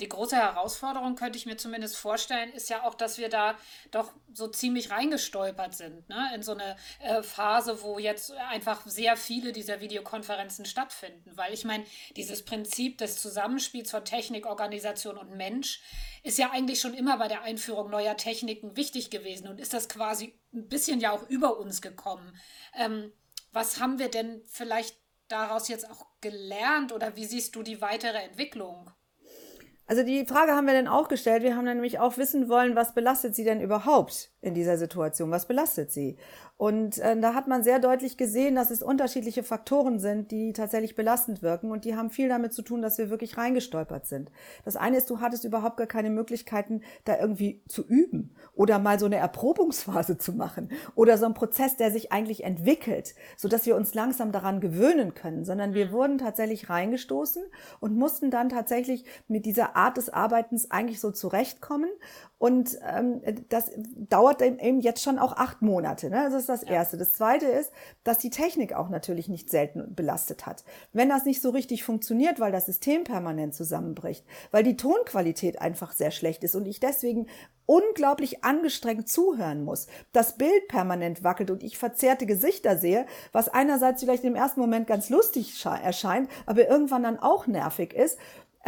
Die 0.00 0.08
große 0.08 0.36
Herausforderung, 0.36 1.16
könnte 1.16 1.38
ich 1.38 1.46
mir 1.46 1.56
zumindest 1.56 1.96
vorstellen, 1.96 2.52
ist 2.52 2.70
ja 2.70 2.84
auch, 2.84 2.94
dass 2.94 3.18
wir 3.18 3.28
da 3.28 3.56
doch 3.90 4.12
so 4.32 4.46
ziemlich 4.46 4.90
reingestolpert 4.90 5.74
sind, 5.74 6.08
ne? 6.08 6.30
in 6.34 6.42
so 6.42 6.52
eine 6.52 6.76
äh, 7.00 7.22
Phase, 7.22 7.82
wo 7.82 7.98
jetzt 7.98 8.30
einfach 8.32 8.86
sehr 8.86 9.16
viele 9.16 9.52
dieser 9.52 9.80
Videokonferenzen 9.80 10.66
stattfinden. 10.66 11.32
Weil 11.36 11.52
ich 11.52 11.64
meine, 11.64 11.84
dieses 12.16 12.44
Prinzip 12.44 12.98
des 12.98 13.20
Zusammenspiels 13.20 13.90
von 13.90 14.04
Technik, 14.04 14.46
Organisation 14.46 15.18
und 15.18 15.36
Mensch 15.36 15.80
ist 16.22 16.38
ja 16.38 16.50
eigentlich 16.50 16.80
schon 16.80 16.94
immer 16.94 17.18
bei 17.18 17.28
der 17.28 17.42
Einführung 17.42 17.90
neuer 17.90 18.16
Techniken 18.16 18.76
wichtig 18.76 19.10
gewesen 19.10 19.48
und 19.48 19.58
ist 19.58 19.74
das 19.74 19.88
quasi 19.88 20.38
ein 20.52 20.68
bisschen 20.68 21.00
ja 21.00 21.10
auch 21.10 21.28
über 21.28 21.58
uns 21.58 21.82
gekommen. 21.82 22.36
Ähm, 22.76 23.12
was 23.52 23.80
haben 23.80 23.98
wir 23.98 24.10
denn 24.10 24.42
vielleicht 24.46 24.96
daraus 25.28 25.68
jetzt 25.68 25.90
auch 25.90 26.06
gelernt 26.20 26.92
oder 26.92 27.16
wie 27.16 27.24
siehst 27.24 27.54
du 27.56 27.62
die 27.62 27.80
weitere 27.80 28.18
Entwicklung? 28.18 28.90
Also 29.88 30.02
die 30.02 30.26
Frage 30.26 30.52
haben 30.52 30.66
wir 30.66 30.74
dann 30.74 30.86
auch 30.86 31.08
gestellt. 31.08 31.42
Wir 31.42 31.56
haben 31.56 31.64
dann 31.64 31.78
nämlich 31.78 31.98
auch 31.98 32.18
wissen 32.18 32.50
wollen, 32.50 32.76
was 32.76 32.92
belastet 32.92 33.34
sie 33.34 33.44
denn 33.44 33.62
überhaupt 33.62 34.30
in 34.40 34.54
dieser 34.54 34.78
Situation? 34.78 35.30
Was 35.30 35.46
belastet 35.46 35.90
sie? 35.90 36.16
Und 36.56 36.98
äh, 36.98 37.18
da 37.18 37.34
hat 37.34 37.46
man 37.46 37.62
sehr 37.62 37.78
deutlich 37.78 38.16
gesehen, 38.16 38.56
dass 38.56 38.72
es 38.72 38.82
unterschiedliche 38.82 39.44
Faktoren 39.44 40.00
sind, 40.00 40.32
die 40.32 40.52
tatsächlich 40.52 40.96
belastend 40.96 41.40
wirken. 41.40 41.70
Und 41.70 41.84
die 41.84 41.94
haben 41.94 42.10
viel 42.10 42.28
damit 42.28 42.52
zu 42.52 42.62
tun, 42.62 42.82
dass 42.82 42.98
wir 42.98 43.10
wirklich 43.10 43.38
reingestolpert 43.38 44.06
sind. 44.06 44.32
Das 44.64 44.74
eine 44.74 44.96
ist, 44.96 45.08
du 45.08 45.20
hattest 45.20 45.44
überhaupt 45.44 45.76
gar 45.76 45.86
keine 45.86 46.10
Möglichkeiten, 46.10 46.82
da 47.04 47.16
irgendwie 47.16 47.62
zu 47.68 47.86
üben 47.86 48.34
oder 48.54 48.80
mal 48.80 48.98
so 48.98 49.06
eine 49.06 49.16
Erprobungsphase 49.16 50.18
zu 50.18 50.32
machen 50.32 50.70
oder 50.96 51.16
so 51.16 51.26
ein 51.26 51.34
Prozess, 51.34 51.76
der 51.76 51.92
sich 51.92 52.10
eigentlich 52.10 52.42
entwickelt, 52.42 53.14
so 53.36 53.46
dass 53.46 53.64
wir 53.64 53.76
uns 53.76 53.94
langsam 53.94 54.32
daran 54.32 54.60
gewöhnen 54.60 55.14
können, 55.14 55.44
sondern 55.44 55.74
wir 55.74 55.86
mhm. 55.86 55.92
wurden 55.92 56.18
tatsächlich 56.18 56.68
reingestoßen 56.68 57.44
und 57.78 57.96
mussten 57.96 58.32
dann 58.32 58.48
tatsächlich 58.48 59.04
mit 59.28 59.46
dieser 59.46 59.76
Art 59.76 59.96
des 59.96 60.10
Arbeitens 60.10 60.72
eigentlich 60.72 61.00
so 61.00 61.12
zurechtkommen. 61.12 61.90
Und 62.38 62.78
ähm, 62.88 63.20
das 63.48 63.70
dauert 64.28 64.42
eben 64.42 64.80
jetzt 64.80 65.02
schon 65.02 65.18
auch 65.18 65.36
acht 65.36 65.62
Monate. 65.62 66.10
Ne? 66.10 66.20
Also 66.20 66.36
ist 66.36 66.48
das 66.48 66.62
Erste. 66.62 66.96
Das 66.96 67.12
Zweite 67.12 67.46
ist, 67.46 67.72
dass 68.04 68.18
die 68.18 68.30
Technik 68.30 68.74
auch 68.74 68.88
natürlich 68.88 69.28
nicht 69.28 69.50
selten 69.50 69.94
belastet 69.94 70.46
hat. 70.46 70.64
Wenn 70.92 71.08
das 71.08 71.24
nicht 71.24 71.40
so 71.40 71.50
richtig 71.50 71.84
funktioniert, 71.84 72.40
weil 72.40 72.52
das 72.52 72.66
System 72.66 73.04
permanent 73.04 73.54
zusammenbricht, 73.54 74.24
weil 74.50 74.64
die 74.64 74.76
Tonqualität 74.76 75.60
einfach 75.60 75.92
sehr 75.92 76.10
schlecht 76.10 76.44
ist 76.44 76.54
und 76.54 76.66
ich 76.66 76.80
deswegen 76.80 77.26
unglaublich 77.66 78.44
angestrengt 78.44 79.08
zuhören 79.08 79.62
muss, 79.62 79.88
das 80.12 80.38
Bild 80.38 80.68
permanent 80.68 81.22
wackelt 81.22 81.50
und 81.50 81.62
ich 81.62 81.76
verzerrte 81.76 82.24
Gesichter 82.24 82.78
sehe, 82.78 83.06
was 83.32 83.48
einerseits 83.48 84.00
vielleicht 84.00 84.24
im 84.24 84.34
ersten 84.34 84.60
Moment 84.60 84.86
ganz 84.86 85.10
lustig 85.10 85.64
erscheint, 85.64 86.30
aber 86.46 86.66
irgendwann 86.68 87.02
dann 87.02 87.18
auch 87.18 87.46
nervig 87.46 87.92
ist, 87.92 88.18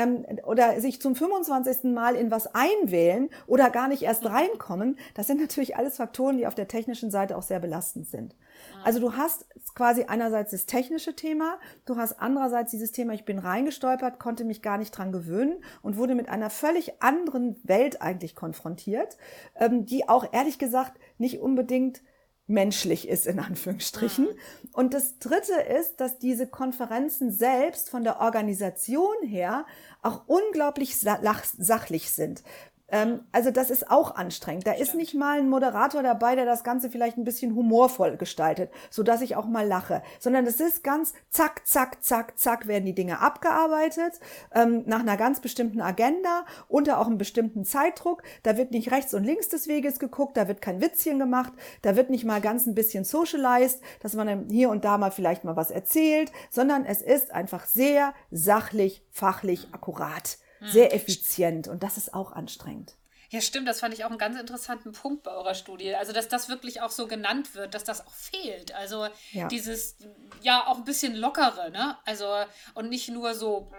ähm, 0.00 0.24
oder 0.44 0.80
sich 0.80 1.00
zum 1.00 1.14
25. 1.14 1.84
Mal 1.92 2.14
in 2.14 2.30
was 2.30 2.54
einwählen 2.54 3.28
oder 3.46 3.70
gar 3.70 3.88
nicht 3.88 4.02
erst 4.02 4.26
reinkommen, 4.26 4.98
das 5.14 5.26
sind 5.26 5.40
natürlich 5.40 5.76
alles 5.76 5.96
Faktoren, 5.96 6.38
die 6.38 6.46
auf 6.46 6.54
der 6.54 6.68
technischen 6.68 7.10
Seite 7.10 7.36
auch 7.36 7.42
sehr 7.42 7.60
belastend 7.60 8.08
sind. 8.08 8.34
Also 8.82 9.00
du 9.00 9.14
hast 9.14 9.46
quasi 9.74 10.04
einerseits 10.04 10.52
das 10.52 10.66
technische 10.66 11.14
Thema, 11.14 11.58
du 11.86 11.96
hast 11.96 12.20
andererseits 12.20 12.70
dieses 12.70 12.92
Thema, 12.92 13.12
ich 13.12 13.24
bin 13.24 13.38
reingestolpert, 13.38 14.18
konnte 14.18 14.44
mich 14.44 14.62
gar 14.62 14.78
nicht 14.78 14.90
dran 14.90 15.12
gewöhnen 15.12 15.62
und 15.82 15.96
wurde 15.96 16.14
mit 16.14 16.28
einer 16.28 16.50
völlig 16.50 17.02
anderen 17.02 17.56
Welt 17.64 18.00
eigentlich 18.02 18.34
konfrontiert, 18.34 19.16
ähm, 19.56 19.86
die 19.86 20.08
auch 20.08 20.32
ehrlich 20.32 20.58
gesagt 20.58 20.98
nicht 21.18 21.40
unbedingt 21.40 22.02
menschlich 22.50 23.08
ist, 23.08 23.26
in 23.26 23.38
Anführungsstrichen. 23.38 24.24
Mhm. 24.24 24.38
Und 24.72 24.94
das 24.94 25.18
Dritte 25.18 25.54
ist, 25.54 26.00
dass 26.00 26.18
diese 26.18 26.46
Konferenzen 26.46 27.32
selbst 27.32 27.88
von 27.88 28.04
der 28.04 28.20
Organisation 28.20 29.14
her 29.24 29.64
auch 30.02 30.22
unglaublich 30.26 30.98
sachlich 30.98 32.10
sind. 32.10 32.42
Ähm, 32.90 33.20
also 33.32 33.50
das 33.50 33.70
ist 33.70 33.90
auch 33.90 34.14
anstrengend. 34.16 34.66
Da 34.66 34.72
ist 34.72 34.94
nicht 34.94 35.14
mal 35.14 35.38
ein 35.38 35.48
Moderator 35.48 36.02
dabei, 36.02 36.34
der 36.34 36.44
das 36.44 36.64
Ganze 36.64 36.90
vielleicht 36.90 37.16
ein 37.16 37.24
bisschen 37.24 37.54
humorvoll 37.54 38.16
gestaltet, 38.16 38.70
so 38.90 39.02
dass 39.02 39.20
ich 39.20 39.36
auch 39.36 39.46
mal 39.46 39.66
lache, 39.66 40.02
sondern 40.18 40.46
es 40.46 40.60
ist 40.60 40.82
ganz 40.82 41.14
zack, 41.28 41.66
zack, 41.66 42.02
zack, 42.02 42.38
zack 42.38 42.66
werden 42.66 42.86
die 42.86 42.94
Dinge 42.94 43.20
abgearbeitet 43.20 44.20
ähm, 44.54 44.82
nach 44.86 45.00
einer 45.00 45.16
ganz 45.16 45.40
bestimmten 45.40 45.80
Agenda 45.80 46.44
unter 46.68 46.98
auch 46.98 47.06
einem 47.06 47.18
bestimmten 47.18 47.64
Zeitdruck. 47.64 48.22
Da 48.42 48.56
wird 48.56 48.72
nicht 48.72 48.90
rechts 48.90 49.14
und 49.14 49.24
links 49.24 49.48
des 49.48 49.68
Weges 49.68 49.98
geguckt, 49.98 50.36
da 50.36 50.48
wird 50.48 50.62
kein 50.62 50.80
Witzchen 50.80 51.18
gemacht, 51.18 51.52
da 51.82 51.96
wird 51.96 52.10
nicht 52.10 52.24
mal 52.24 52.40
ganz 52.40 52.66
ein 52.66 52.74
bisschen 52.74 53.04
socialized, 53.04 53.80
dass 54.00 54.14
man 54.14 54.26
dann 54.26 54.48
hier 54.50 54.70
und 54.70 54.84
da 54.84 54.98
mal 54.98 55.10
vielleicht 55.10 55.44
mal 55.44 55.56
was 55.56 55.70
erzählt, 55.70 56.32
sondern 56.50 56.84
es 56.84 57.02
ist 57.02 57.32
einfach 57.32 57.66
sehr 57.66 58.12
sachlich, 58.30 59.02
fachlich, 59.10 59.68
akkurat. 59.72 60.38
Hm. 60.60 60.68
sehr 60.68 60.94
effizient 60.94 61.68
und 61.68 61.82
das 61.82 61.96
ist 61.96 62.14
auch 62.14 62.32
anstrengend. 62.32 62.94
Ja, 63.30 63.40
stimmt, 63.40 63.68
das 63.68 63.78
fand 63.78 63.94
ich 63.94 64.04
auch 64.04 64.10
einen 64.10 64.18
ganz 64.18 64.38
interessanten 64.38 64.90
Punkt 64.90 65.22
bei 65.22 65.30
eurer 65.30 65.54
Studie. 65.54 65.94
Also, 65.94 66.12
dass 66.12 66.26
das 66.26 66.48
wirklich 66.48 66.82
auch 66.82 66.90
so 66.90 67.06
genannt 67.06 67.54
wird, 67.54 67.74
dass 67.74 67.84
das 67.84 68.04
auch 68.04 68.12
fehlt. 68.12 68.74
Also, 68.74 69.06
ja. 69.30 69.46
dieses, 69.46 69.96
ja, 70.42 70.66
auch 70.66 70.78
ein 70.78 70.84
bisschen 70.84 71.14
lockere, 71.14 71.70
ne? 71.70 71.96
Also, 72.04 72.26
und 72.74 72.88
nicht 72.88 73.08
nur 73.08 73.34
so 73.34 73.70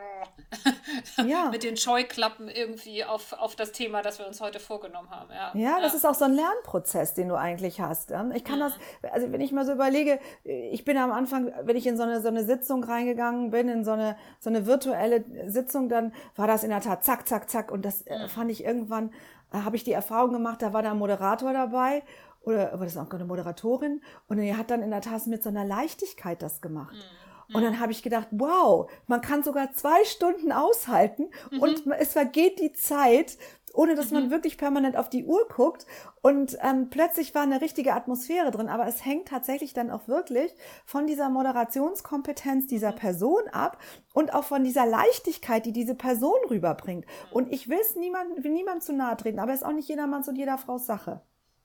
ja. 1.25 1.49
mit 1.49 1.63
den 1.63 1.75
Scheuklappen 1.75 2.47
irgendwie 2.47 3.03
auf, 3.03 3.33
auf 3.33 3.57
das 3.57 3.73
Thema, 3.73 4.01
das 4.01 4.19
wir 4.19 4.27
uns 4.27 4.39
heute 4.39 4.61
vorgenommen 4.61 5.09
haben. 5.09 5.31
Ja, 5.31 5.51
ja 5.53 5.81
das 5.81 5.91
ja. 5.91 5.97
ist 5.97 6.05
auch 6.05 6.15
so 6.15 6.25
ein 6.25 6.33
Lernprozess, 6.33 7.13
den 7.13 7.27
du 7.27 7.35
eigentlich 7.35 7.81
hast. 7.81 8.11
Ich 8.33 8.43
kann 8.45 8.59
mhm. 8.59 8.63
das, 8.63 8.73
also 9.11 9.31
wenn 9.33 9.41
ich 9.41 9.51
mal 9.51 9.65
so 9.65 9.73
überlege, 9.73 10.19
ich 10.43 10.85
bin 10.85 10.97
am 10.97 11.11
Anfang, 11.11 11.51
wenn 11.63 11.75
ich 11.75 11.87
in 11.87 11.97
so 11.97 12.03
eine, 12.03 12.21
so 12.21 12.29
eine 12.29 12.45
Sitzung 12.45 12.85
reingegangen 12.85 13.51
bin, 13.51 13.67
in 13.67 13.83
so 13.83 13.91
eine, 13.91 14.17
so 14.39 14.49
eine 14.49 14.65
virtuelle 14.65 15.25
Sitzung, 15.47 15.89
dann 15.89 16.13
war 16.35 16.47
das 16.47 16.63
in 16.63 16.69
der 16.69 16.81
Tat 16.81 17.03
zack, 17.03 17.27
zack, 17.27 17.49
zack. 17.49 17.71
Und 17.71 17.83
das 17.83 18.03
äh, 18.03 18.17
mhm. 18.17 18.29
fand 18.29 18.51
ich 18.51 18.63
irgendwann 18.63 19.11
habe 19.51 19.75
ich 19.75 19.83
die 19.83 19.91
Erfahrung 19.91 20.33
gemacht, 20.33 20.61
da 20.61 20.73
war 20.73 20.81
da 20.81 20.91
ein 20.91 20.97
Moderator 20.97 21.53
dabei 21.53 22.03
oder 22.41 22.79
war 22.79 22.85
das 22.85 22.97
auch 22.97 23.09
eine 23.11 23.25
Moderatorin 23.25 24.01
und 24.27 24.39
er 24.39 24.57
hat 24.57 24.71
dann 24.71 24.81
in 24.81 24.91
der 24.91 25.01
Tat 25.01 25.27
mit 25.27 25.43
so 25.43 25.49
einer 25.49 25.65
Leichtigkeit 25.65 26.41
das 26.41 26.61
gemacht. 26.61 26.95
Mhm. 26.95 27.55
Und 27.55 27.63
dann 27.63 27.79
habe 27.79 27.91
ich 27.91 28.01
gedacht, 28.01 28.27
wow, 28.31 28.89
man 29.07 29.19
kann 29.19 29.43
sogar 29.43 29.73
zwei 29.73 30.03
Stunden 30.05 30.51
aushalten 30.51 31.29
mhm. 31.51 31.59
und 31.59 31.83
es 31.99 32.13
vergeht 32.13 32.59
die 32.59 32.71
Zeit 32.71 33.37
ohne 33.73 33.95
dass 33.95 34.11
man 34.11 34.25
mhm. 34.25 34.31
wirklich 34.31 34.57
permanent 34.57 34.97
auf 34.97 35.09
die 35.09 35.25
Uhr 35.25 35.47
guckt. 35.47 35.85
Und 36.21 36.57
ähm, 36.61 36.89
plötzlich 36.89 37.33
war 37.35 37.43
eine 37.43 37.61
richtige 37.61 37.93
Atmosphäre 37.93 38.51
drin. 38.51 38.69
Aber 38.69 38.87
es 38.87 39.05
hängt 39.05 39.27
tatsächlich 39.27 39.73
dann 39.73 39.91
auch 39.91 40.07
wirklich 40.07 40.53
von 40.85 41.07
dieser 41.07 41.29
Moderationskompetenz 41.29 42.67
dieser 42.67 42.91
mhm. 42.91 42.97
Person 42.97 43.47
ab 43.51 43.77
und 44.13 44.33
auch 44.33 44.43
von 44.43 44.63
dieser 44.63 44.85
Leichtigkeit, 44.85 45.65
die 45.65 45.73
diese 45.73 45.95
Person 45.95 46.39
rüberbringt. 46.49 47.05
Mhm. 47.05 47.35
Und 47.35 47.51
ich 47.51 47.69
will 47.69 47.79
es 47.81 47.95
niemandem, 47.95 48.43
will 48.43 48.51
niemandem 48.51 48.81
zu 48.81 48.93
nahe 48.93 49.17
treten, 49.17 49.39
aber 49.39 49.53
es 49.53 49.61
ist 49.61 49.67
auch 49.67 49.73
nicht 49.73 49.89
jedermanns 49.89 50.27
und 50.27 50.35
jeder 50.35 50.57
Frau 50.57 50.77
Sache. 50.77 51.21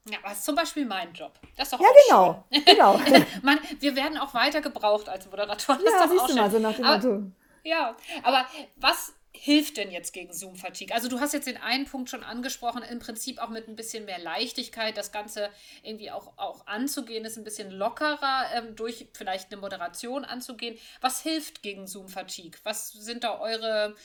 Ja, 0.09 0.19
aber 0.23 0.31
ist 0.31 0.45
zum 0.45 0.55
Beispiel 0.55 0.85
mein 0.85 1.11
Job. 1.13 1.33
Das 1.57 1.67
ist 1.67 1.73
doch 1.73 1.79
ja, 1.81 1.87
genau. 2.07 2.45
genau. 2.65 2.99
Man, 3.43 3.59
wir 3.79 3.95
werden 3.95 4.17
auch 4.17 4.33
weiter 4.33 4.61
gebraucht 4.61 5.09
als 5.09 5.29
Moderatoren. 5.29 5.79
Das 5.83 5.93
ja, 5.93 5.99
ist 5.99 6.05
doch 6.05 6.11
siehst 6.11 6.29
du 6.29 6.41
mal, 6.41 6.51
so 6.51 6.59
nach 6.59 6.75
dem 6.75 6.85
Motto. 6.85 7.31
Ja, 7.67 7.97
aber 8.23 8.47
was 8.77 9.13
hilft 9.33 9.75
denn 9.75 9.91
jetzt 9.91 10.13
gegen 10.13 10.31
Zoom-Fatigue? 10.31 10.95
Also 10.95 11.09
du 11.09 11.19
hast 11.19 11.33
jetzt 11.33 11.47
den 11.47 11.57
einen 11.57 11.83
Punkt 11.83 12.09
schon 12.09 12.23
angesprochen, 12.23 12.81
im 12.81 12.99
Prinzip 12.99 13.39
auch 13.39 13.49
mit 13.49 13.67
ein 13.67 13.75
bisschen 13.75 14.05
mehr 14.05 14.19
Leichtigkeit 14.19 14.95
das 14.95 15.11
Ganze 15.11 15.49
irgendwie 15.83 16.09
auch, 16.09 16.37
auch 16.37 16.65
anzugehen, 16.65 17.25
ist 17.25 17.37
ein 17.37 17.43
bisschen 17.43 17.69
lockerer, 17.69 18.45
ähm, 18.53 18.77
durch 18.77 19.09
vielleicht 19.13 19.51
eine 19.51 19.59
Moderation 19.59 20.23
anzugehen. 20.23 20.79
Was 21.01 21.21
hilft 21.21 21.61
gegen 21.61 21.87
Zoom-Fatigue? 21.87 22.57
Was 22.63 22.93
sind 22.93 23.25
da 23.25 23.37
eure 23.37 23.97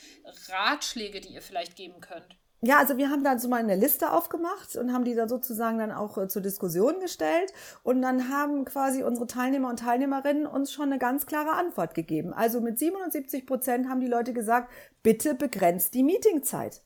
Ratschläge, 0.49 1.21
die 1.21 1.29
ihr 1.29 1.41
vielleicht 1.41 1.77
geben 1.77 2.01
könnt? 2.01 2.35
Ja, 2.65 2.77
also 2.77 2.95
wir 2.95 3.09
haben 3.09 3.25
dann 3.25 3.39
so 3.39 3.49
mal 3.49 3.59
eine 3.59 3.75
Liste 3.75 4.13
aufgemacht 4.13 4.77
und 4.77 4.93
haben 4.93 5.03
die 5.03 5.15
dann 5.15 5.27
sozusagen 5.27 5.79
dann 5.79 5.91
auch 5.91 6.17
äh, 6.17 6.29
zur 6.29 6.41
Diskussion 6.41 7.01
gestellt. 7.01 7.51
Und 7.83 8.01
dann 8.01 8.29
haben 8.29 8.63
quasi 8.63 9.03
unsere 9.03 9.27
Teilnehmer 9.27 9.69
und 9.69 9.79
Teilnehmerinnen 9.79 10.47
uns 10.47 10.71
schon 10.71 10.85
eine 10.85 10.97
ganz 10.97 11.25
klare 11.25 11.51
Antwort 11.57 11.93
gegeben. 11.93 12.31
Also 12.33 12.61
mit 12.61 12.79
77 12.79 13.45
Prozent 13.45 13.89
haben 13.89 13.99
die 13.99 14.07
Leute 14.07 14.31
gesagt, 14.31 14.71
bitte 15.03 15.35
begrenzt 15.35 15.93
die 15.93 16.03
Meetingzeit. 16.03 16.81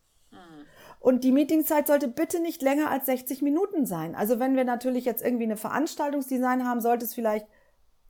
Und 0.99 1.23
die 1.23 1.31
Meetingzeit 1.31 1.85
sollte 1.85 2.07
bitte 2.07 2.41
nicht 2.41 2.63
länger 2.63 2.89
als 2.89 3.05
60 3.05 3.43
Minuten 3.43 3.85
sein. 3.85 4.15
Also 4.15 4.39
wenn 4.39 4.55
wir 4.55 4.63
natürlich 4.63 5.05
jetzt 5.05 5.23
irgendwie 5.23 5.43
eine 5.43 5.57
Veranstaltungsdesign 5.57 6.67
haben, 6.67 6.81
sollte 6.81 7.05
es 7.05 7.13
vielleicht 7.13 7.45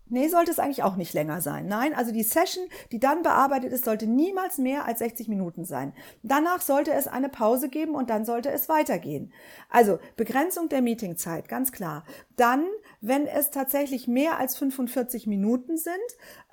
Nee, 0.09 0.27
sollte 0.29 0.51
es 0.51 0.59
eigentlich 0.59 0.83
auch 0.83 0.95
nicht 0.95 1.13
länger 1.13 1.41
sein. 1.41 1.67
Nein, 1.67 1.93
also 1.93 2.11
die 2.11 2.23
Session, 2.23 2.65
die 2.91 2.99
dann 2.99 3.23
bearbeitet 3.23 3.73
ist, 3.73 3.85
sollte 3.85 4.07
niemals 4.07 4.57
mehr 4.57 4.85
als 4.85 4.99
60 4.99 5.27
Minuten 5.27 5.65
sein. 5.65 5.93
Danach 6.23 6.61
sollte 6.61 6.93
es 6.93 7.07
eine 7.07 7.29
Pause 7.29 7.69
geben 7.69 7.95
und 7.95 8.09
dann 8.09 8.25
sollte 8.25 8.49
es 8.49 8.69
weitergehen. 8.69 9.33
Also 9.69 9.99
Begrenzung 10.15 10.69
der 10.69 10.81
Meetingzeit, 10.81 11.49
ganz 11.49 11.71
klar. 11.71 12.05
Dann, 12.35 12.65
wenn 13.01 13.27
es 13.27 13.51
tatsächlich 13.51 14.07
mehr 14.07 14.37
als 14.37 14.57
45 14.57 15.27
Minuten 15.27 15.77
sind, 15.77 15.95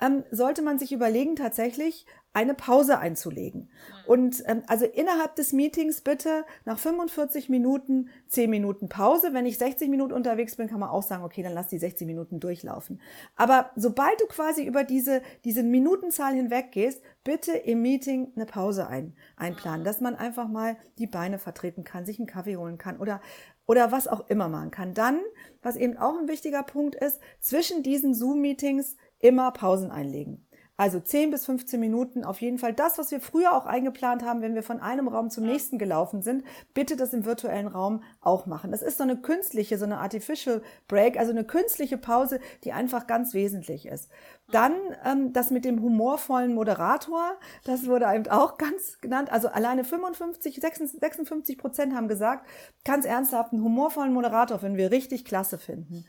ähm, 0.01 0.25
sollte 0.31 0.63
man 0.63 0.79
sich 0.79 0.93
überlegen, 0.93 1.37
tatsächlich 1.37 2.07
eine 2.35 2.53
Pause 2.53 2.99
einzulegen. 2.99 3.63
Mhm. 3.63 3.69
Und 4.07 4.43
ähm, 4.47 4.63
also 4.67 4.85
innerhalb 4.85 5.37
des 5.37 5.53
Meetings 5.53 6.03
bitte 6.03 6.45
nach 6.65 6.79
45 6.79 7.49
Minuten 7.49 8.11
10 8.29 8.51
Minuten 8.51 8.89
Pause. 8.89 9.33
Wenn 9.33 9.47
ich 9.47 9.57
60 9.57 9.89
Minuten 9.89 10.13
unterwegs 10.13 10.57
bin, 10.57 10.69
kann 10.69 10.81
man 10.81 10.91
auch 10.91 11.05
sagen, 11.05 11.25
okay, 11.25 11.43
dann 11.43 11.55
lass 11.55 11.69
die 11.69 11.79
60 11.79 12.07
Minuten 12.07 12.41
durchlaufen. 12.41 13.01
Aber 13.37 13.71
sobald 13.77 14.21
du 14.21 14.27
quasi 14.27 14.65
über 14.65 14.85
diese, 14.85 15.23
diese 15.45 15.63
Minutenzahl 15.63 16.35
hinweg 16.35 16.73
gehst, 16.73 17.01
bitte 17.23 17.53
im 17.53 17.81
Meeting 17.81 18.33
eine 18.35 18.47
Pause 18.47 18.89
ein, 18.89 19.15
einplanen, 19.37 19.81
mhm. 19.81 19.85
dass 19.85 20.01
man 20.01 20.17
einfach 20.17 20.49
mal 20.49 20.77
die 20.99 21.07
Beine 21.07 21.39
vertreten 21.39 21.85
kann, 21.85 22.05
sich 22.05 22.19
einen 22.19 22.27
Kaffee 22.27 22.57
holen 22.57 22.79
kann 22.79 22.99
oder 22.99 23.21
oder 23.67 23.93
was 23.93 24.09
auch 24.09 24.29
immer 24.29 24.51
man 24.51 24.71
kann. 24.71 24.93
Dann, 24.93 25.21
was 25.63 25.77
eben 25.77 25.97
auch 25.97 26.19
ein 26.19 26.29
wichtiger 26.29 26.63
Punkt 26.63 26.97
ist, 26.97 27.19
zwischen 27.41 27.83
diesen 27.83 28.13
Zoom-Meetings 28.13 28.97
immer 29.21 29.53
Pausen 29.53 29.91
einlegen. 29.91 30.47
Also 30.77 30.99
10 30.99 31.31
bis 31.31 31.47
15 31.47 31.79
Minuten 31.79 32.25
auf 32.25 32.41
jeden 32.41 32.59
Fall. 32.59 32.73
Das, 32.73 32.99
was 32.99 33.13
wir 33.13 33.21
früher 33.21 33.53
auch 33.57 33.65
eingeplant 33.65 34.25
haben, 34.25 34.43
wenn 34.43 34.57
wir 34.57 34.65
von 34.65 34.81
einem 34.81 35.07
Raum 35.07 35.31
zum 35.31 35.45
nächsten 35.45 35.79
gelaufen 35.79 36.21
sind, 36.21 36.45
bitte 36.75 36.97
das 36.97 37.13
im 37.13 37.25
virtuellen 37.25 37.69
Raum 37.69 38.03
auch 38.21 38.47
machen. 38.47 38.73
Das 38.73 38.83
ist 38.83 38.99
so 38.99 39.05
eine 39.05 39.17
künstliche, 39.17 39.79
so 39.79 39.85
eine 39.85 39.99
artificial 39.99 40.63
break, 40.89 41.17
also 41.17 41.31
eine 41.31 41.45
künstliche 41.45 41.97
Pause, 41.97 42.41
die 42.65 42.73
einfach 42.73 43.07
ganz 43.07 43.35
wesentlich 43.35 43.87
ist. 43.87 44.11
Dann 44.51 44.75
ähm, 45.05 45.33
das 45.33 45.51
mit 45.51 45.65
dem 45.65 45.81
humorvollen 45.81 46.55
Moderator, 46.55 47.37
das 47.65 47.87
wurde 47.87 48.07
eben 48.15 48.29
auch 48.29 48.59
ganz 48.59 49.01
genannt. 49.01 49.33
Also 49.33 49.49
alleine 49.49 49.85
55, 49.85 50.61
56 50.61 51.59
Prozent 51.59 51.95
haben 51.95 52.09
gesagt, 52.09 52.47
ganz 52.85 53.07
ernsthaft, 53.07 53.53
einen 53.53 53.65
humorvollen 53.65 54.13
Moderator 54.13 54.63
wenn 54.63 54.77
wir 54.77 54.91
richtig 54.91 55.25
klasse 55.25 55.59
finden. 55.59 56.05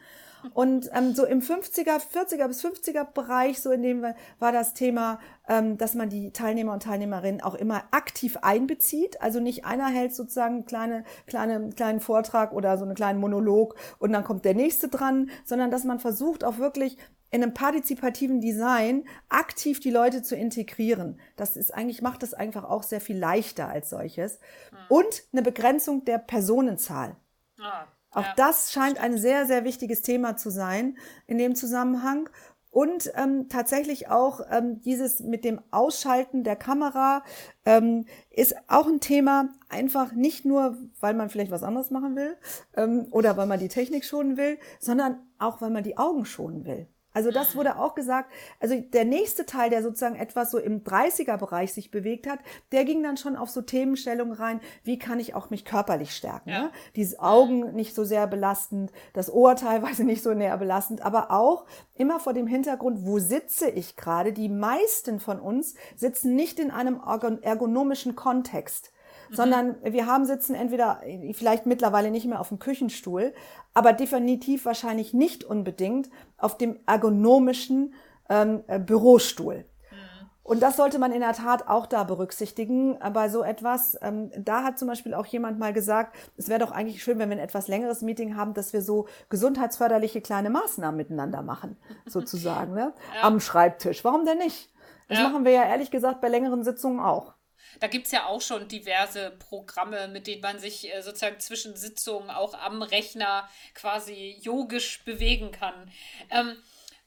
Und 0.54 0.89
ähm, 0.93 1.15
so 1.15 1.26
im 1.26 1.41
50er, 1.41 2.00
40er 2.00 2.48
bis 2.48 2.63
50er 2.63 3.04
Bereich, 3.04 3.62
so 3.62 3.71
in 3.71 3.82
dem 3.82 4.06
war 4.39 4.52
das 4.52 4.74
Thema, 4.74 5.19
ähm, 5.48 5.78
dass 5.78 5.95
man 5.95 6.10
die 6.10 6.32
Teilnehmer 6.32 6.74
und 6.74 6.84
Teilnehmerinnen 6.84 7.41
auch 7.41 7.56
immer 7.56 7.84
aktiv 7.91 8.38
einbezieht. 8.41 9.21
Also 9.21 9.39
nicht 9.39 9.65
einer 9.65 9.88
hält 9.88 10.13
sozusagen 10.13 10.65
kleine, 10.65 11.04
kleine, 11.28 11.69
kleinen 11.69 12.00
Vortrag 12.00 12.54
oder 12.54 12.78
so 12.78 12.86
einen 12.86 12.95
kleinen 12.95 13.19
Monolog 13.19 13.76
und 14.00 14.13
dann 14.13 14.24
kommt 14.24 14.45
der 14.45 14.54
nächste 14.54 14.88
dran, 14.88 15.30
sondern 15.45 15.71
dass 15.71 15.84
man 15.84 16.00
versucht 16.00 16.43
auch 16.43 16.58
wirklich 16.58 16.98
in 17.36 17.43
einem 17.43 17.54
partizipativen 17.54 18.39
Design 18.39 19.04
aktiv 19.28 19.82
die 19.82 19.91
Leute 19.91 20.24
zu 20.24 20.36
integrieren. 20.36 21.19
Das 21.36 21.58
ist 21.58 21.74
eigentlich, 21.74 22.02
macht 22.02 22.24
das 22.24 22.34
einfach 22.34 22.63
auch 22.63 22.84
sehr 22.84 23.02
viel 23.02 23.17
leichter 23.17 23.67
als 23.67 23.89
solches. 23.89 24.39
Und 24.88 25.24
eine 25.34 25.41
Begrenzung 25.41 26.06
der 26.06 26.17
Personenzahl. 26.17 27.17
Ah. 27.60 27.88
Auch 28.12 28.24
ja, 28.24 28.34
das 28.38 28.71
scheint 28.71 28.98
ein 28.98 29.17
sehr, 29.17 29.45
sehr 29.45 29.65
wichtiges 29.65 30.02
Thema 30.02 30.38
zu 30.38 30.50
sein 30.50 30.98
in 31.28 31.38
dem 31.38 31.56
Zusammenhang. 31.56 32.30
Und 32.71 33.12
ähm, 33.15 33.48
tatsächlich 33.50 34.10
auch 34.10 34.39
ähm, 34.50 34.82
dieses 34.82 35.19
mit 35.19 35.43
dem 35.43 35.62
Ausschalten 35.71 36.43
der 36.43 36.56
Kamera 36.56 37.24
ähm, 37.65 38.06
ist 38.30 38.56
auch 38.67 38.88
ein 38.88 39.02
Thema, 39.02 39.50
einfach 39.69 40.13
nicht 40.13 40.45
nur, 40.45 40.78
weil 41.00 41.13
man 41.13 41.30
vielleicht 41.30 41.52
was 41.52 41.63
anderes 41.63 41.91
machen 41.91 42.15
will 42.15 42.38
ähm, 42.76 43.08
oder 43.12 43.38
weil 43.38 43.48
man 43.48 43.60
die 43.60 43.69
Technik 43.69 44.06
schonen 44.06 44.38
will, 44.38 44.58
sondern 44.80 45.19
auch, 45.38 45.62
weil 45.62 45.69
man 45.69 45.84
die 45.84 45.98
Augen 45.98 46.26
schonen 46.26 46.65
will. 46.65 46.88
Also 47.15 47.32
das 47.32 47.56
wurde 47.56 47.80
auch 47.80 47.95
gesagt. 47.95 48.30
Also 48.60 48.80
der 48.80 49.06
nächste 49.06 49.45
Teil, 49.45 49.69
der 49.69 49.82
sozusagen 49.82 50.17
etwas 50.17 50.51
so 50.51 50.60
im 50.60 50.84
30er-Bereich 50.84 51.73
sich 51.73 51.89
bewegt 51.89 52.28
hat, 52.28 52.39
der 52.73 52.84
ging 52.84 53.01
dann 53.01 53.15
schon 53.15 53.38
auf 53.38 53.49
so 53.49 53.62
Themenstellungen 53.62 54.34
rein, 54.34 54.60
wie 54.84 54.99
kann 54.99 55.21
ich 55.21 55.34
auch 55.34 55.49
mich 55.49 55.63
körperlich 55.63 56.13
stärken. 56.13 56.49
Ja. 56.49 56.63
Ne? 56.63 56.71
Diese 56.97 57.21
Augen 57.21 57.73
nicht 57.73 57.95
so 57.95 58.04
sehr 58.04 58.28
belastend, 58.28 58.91
das 59.13 59.34
Ohr 59.34 59.56
teilweise 59.56 60.04
nicht 60.04 60.21
so 60.21 60.34
näher 60.34 60.58
belastend, 60.58 61.01
aber 61.04 61.32
auch 61.32 61.65
immer 61.93 62.19
vor 62.19 62.34
dem 62.34 62.47
Hintergrund, 62.47 63.06
wo 63.06 63.17
sitze 63.17 63.69
ich 63.69 63.95
gerade? 63.95 64.34
Die 64.34 64.49
meisten 64.49 65.21
von 65.21 65.39
uns 65.39 65.75
sitzen 65.95 66.36
nicht 66.36 66.60
in 66.60 66.69
einem 66.69 66.99
ergonomischen 67.41 68.15
Kontext. 68.17 68.91
Mhm. 69.36 69.41
sondern 69.41 69.76
wir 69.84 70.06
haben 70.06 70.26
sitzen 70.26 70.56
entweder 70.56 71.02
vielleicht 71.34 71.65
mittlerweile 71.65 72.12
nicht 72.12 72.26
mehr 72.26 72.39
auf 72.39 72.50
dem 72.50 72.60
Küchenstuhl, 72.60 73.34
aber 73.74 73.93
definitiv 73.93 74.65
wahrscheinlich 74.65 75.13
nicht 75.13 75.43
unbedingt 75.43 76.10
auf 76.38 76.58
dem 76.58 76.80
ergonomischen 76.86 77.93
ähm, 78.30 78.63
äh, 78.67 78.80
Bürostuhl. 78.80 79.58
Mhm. 79.58 80.30
Und 80.43 80.62
das 80.62 80.78
sollte 80.78 81.00
man 81.00 81.12
in 81.12 81.21
der 81.21 81.34
Tat 81.34 81.67
auch 81.67 81.86
da 81.86 82.04
berücksichtigen 82.04 82.98
bei 83.13 83.30
so 83.30 83.43
etwas. 83.43 83.98
Ähm, 84.02 84.32
da 84.38 84.63
hat 84.63 84.80
zum 84.80 84.88
Beispiel 84.88 85.13
auch 85.13 85.26
jemand 85.26 85.60
mal 85.60 85.74
gesagt, 85.74 86.15
es 86.38 86.50
wäre 86.50 86.60
doch 86.60 86.71
eigentlich 86.71 87.04
schön, 87.04 87.19
wenn 87.19 87.30
wir 87.30 87.38
ein 87.38 87.43
etwas 87.43 87.67
längeres 87.67 88.02
Meeting 88.02 88.36
haben, 88.36 88.54
dass 88.54 88.74
wir 88.74 88.82
so 88.82 89.08
gesundheitsförderliche 89.30 90.21
kleine 90.21 90.50
Maßnahmen 90.50 90.98
miteinander 90.98 91.41
machen, 91.41 91.78
sozusagen, 92.06 92.74
ne? 92.74 92.93
Ja. 93.15 93.28
am 93.28 93.39
Schreibtisch. 93.39 94.04
Warum 94.04 94.26
denn 94.26 94.38
nicht? 94.39 94.71
Das 95.08 95.19
ja. 95.19 95.30
machen 95.30 95.45
wir 95.45 95.52
ja 95.52 95.63
ehrlich 95.63 95.91
gesagt 95.91 96.21
bei 96.21 96.30
längeren 96.30 96.63
Sitzungen 96.63 97.00
auch. 97.00 97.35
Da 97.79 97.88
gibt 97.88 98.05
es 98.05 98.11
ja 98.11 98.25
auch 98.25 98.41
schon 98.41 98.67
diverse 98.67 99.31
Programme, 99.31 100.07
mit 100.07 100.27
denen 100.27 100.41
man 100.41 100.59
sich 100.59 100.93
äh, 100.93 101.01
sozusagen 101.01 101.39
zwischen 101.39 101.75
Sitzungen 101.75 102.29
auch 102.29 102.53
am 102.53 102.81
Rechner 102.81 103.49
quasi 103.73 104.38
yogisch 104.41 105.03
bewegen 105.03 105.51
kann. 105.51 105.91
Ähm, 106.29 106.55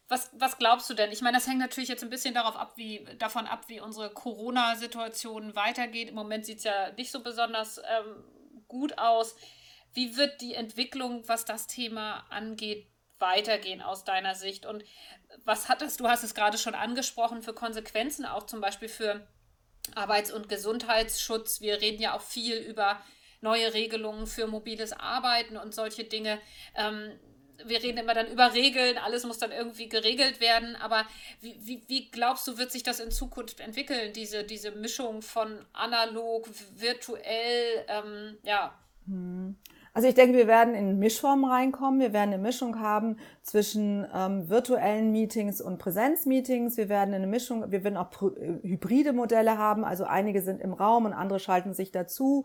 was, 0.09 0.31
was 0.33 0.57
glaubst 0.57 0.89
du 0.89 0.95
denn? 0.95 1.13
Ich 1.13 1.21
meine, 1.21 1.37
das 1.37 1.47
hängt 1.47 1.59
natürlich 1.59 1.91
jetzt 1.91 2.03
ein 2.03 2.11
bisschen 2.11 2.35
darauf 2.35 2.57
ab, 2.57 2.73
wie, 2.77 3.07
davon 3.19 3.47
ab, 3.47 3.65
wie 3.69 3.81
unsere 3.81 4.11
Corona-Situation 4.11 5.55
weitergeht. 5.55 6.09
Im 6.09 6.15
Moment 6.15 6.47
sieht 6.47 6.59
es 6.59 6.65
ja 6.65 6.93
nicht 6.93 7.11
so 7.11 7.23
besonders 7.23 7.79
ähm, 7.79 8.25
gut 8.69 8.97
aus. 8.97 9.37
Wie 9.93 10.17
wird 10.17 10.41
die 10.41 10.55
Entwicklung, 10.55 11.29
was 11.29 11.45
das 11.45 11.67
Thema 11.67 12.25
angeht, 12.31 12.87
weitergehen 13.19 13.83
aus 13.83 14.05
deiner 14.05 14.35
Sicht? 14.35 14.65
Und 14.65 14.83
was 15.45 15.69
hat 15.69 15.83
es, 15.83 15.99
du 15.99 16.09
hast 16.09 16.25
es 16.25 16.35
gerade 16.35 16.57
schon 16.57 16.75
angesprochen, 16.75 17.43
für 17.43 17.53
Konsequenzen 17.53 18.25
auch 18.25 18.45
zum 18.45 18.61
Beispiel 18.63 18.89
für 18.89 19.27
Arbeits- 19.97 20.33
und 20.33 20.49
Gesundheitsschutz. 20.49 21.61
Wir 21.61 21.81
reden 21.81 22.01
ja 22.01 22.17
auch 22.17 22.23
viel 22.23 22.57
über 22.57 23.01
neue 23.41 23.73
Regelungen 23.75 24.27
für 24.27 24.47
mobiles 24.47 24.93
Arbeiten 24.93 25.57
und 25.57 25.75
solche 25.75 26.05
Dinge. 26.05 26.39
Ähm, 26.75 27.13
wir 27.65 27.83
reden 27.83 27.99
immer 27.99 28.15
dann 28.15 28.31
über 28.31 28.55
Regeln, 28.55 28.99
alles 28.99 29.25
muss 29.25 29.39
dann 29.39 29.51
irgendwie 29.51 29.89
geregelt 29.89 30.41
werden. 30.41 30.77
Aber 30.77 31.05
wie, 31.41 31.57
wie, 31.61 31.83
wie, 31.89 32.11
glaubst 32.11 32.47
du, 32.47 32.59
wird 32.59 32.71
sich 32.71 32.83
das 32.83 33.01
in 33.01 33.11
Zukunft 33.11 33.61
entwickeln, 33.61 34.13
diese, 34.13 34.45
diese 34.45 34.71
Mischung 34.71 35.23
von 35.23 35.59
analog, 35.73 36.49
virtuell, 36.77 37.85
ähm, 37.89 38.39
ja? 38.43 38.79
Hm. 39.07 39.57
Also 39.95 40.07
ich 40.07 40.15
denke, 40.15 40.37
wir 40.37 40.47
werden 40.47 40.75
in 40.75 40.99
Mischformen 41.01 41.51
reinkommen. 41.51 41.99
Wir 41.99 42.13
werden 42.13 42.33
eine 42.33 42.43
Mischung 42.43 42.79
haben 42.79 43.19
zwischen 43.49 44.07
ähm, 44.15 44.51
virtuellen 44.51 45.11
Meetings 45.11 45.63
und 45.63 45.79
Präsenzmeetings. 45.79 46.77
Wir 46.77 46.91
werden 46.91 47.15
eine 47.15 47.27
Mischung, 47.27 47.71
wir 47.71 47.83
werden 47.83 47.97
auch 47.97 48.11
äh, 48.23 48.59
hybride 48.63 49.15
Modelle 49.15 49.57
haben. 49.57 49.85
Also 49.85 50.05
einige 50.05 50.43
sind 50.43 50.61
im 50.61 50.75
Raum 50.75 51.07
und 51.07 51.15
andere 51.15 51.41
schalten 51.41 51.73
sich 51.73 51.91
dazu. 51.91 52.45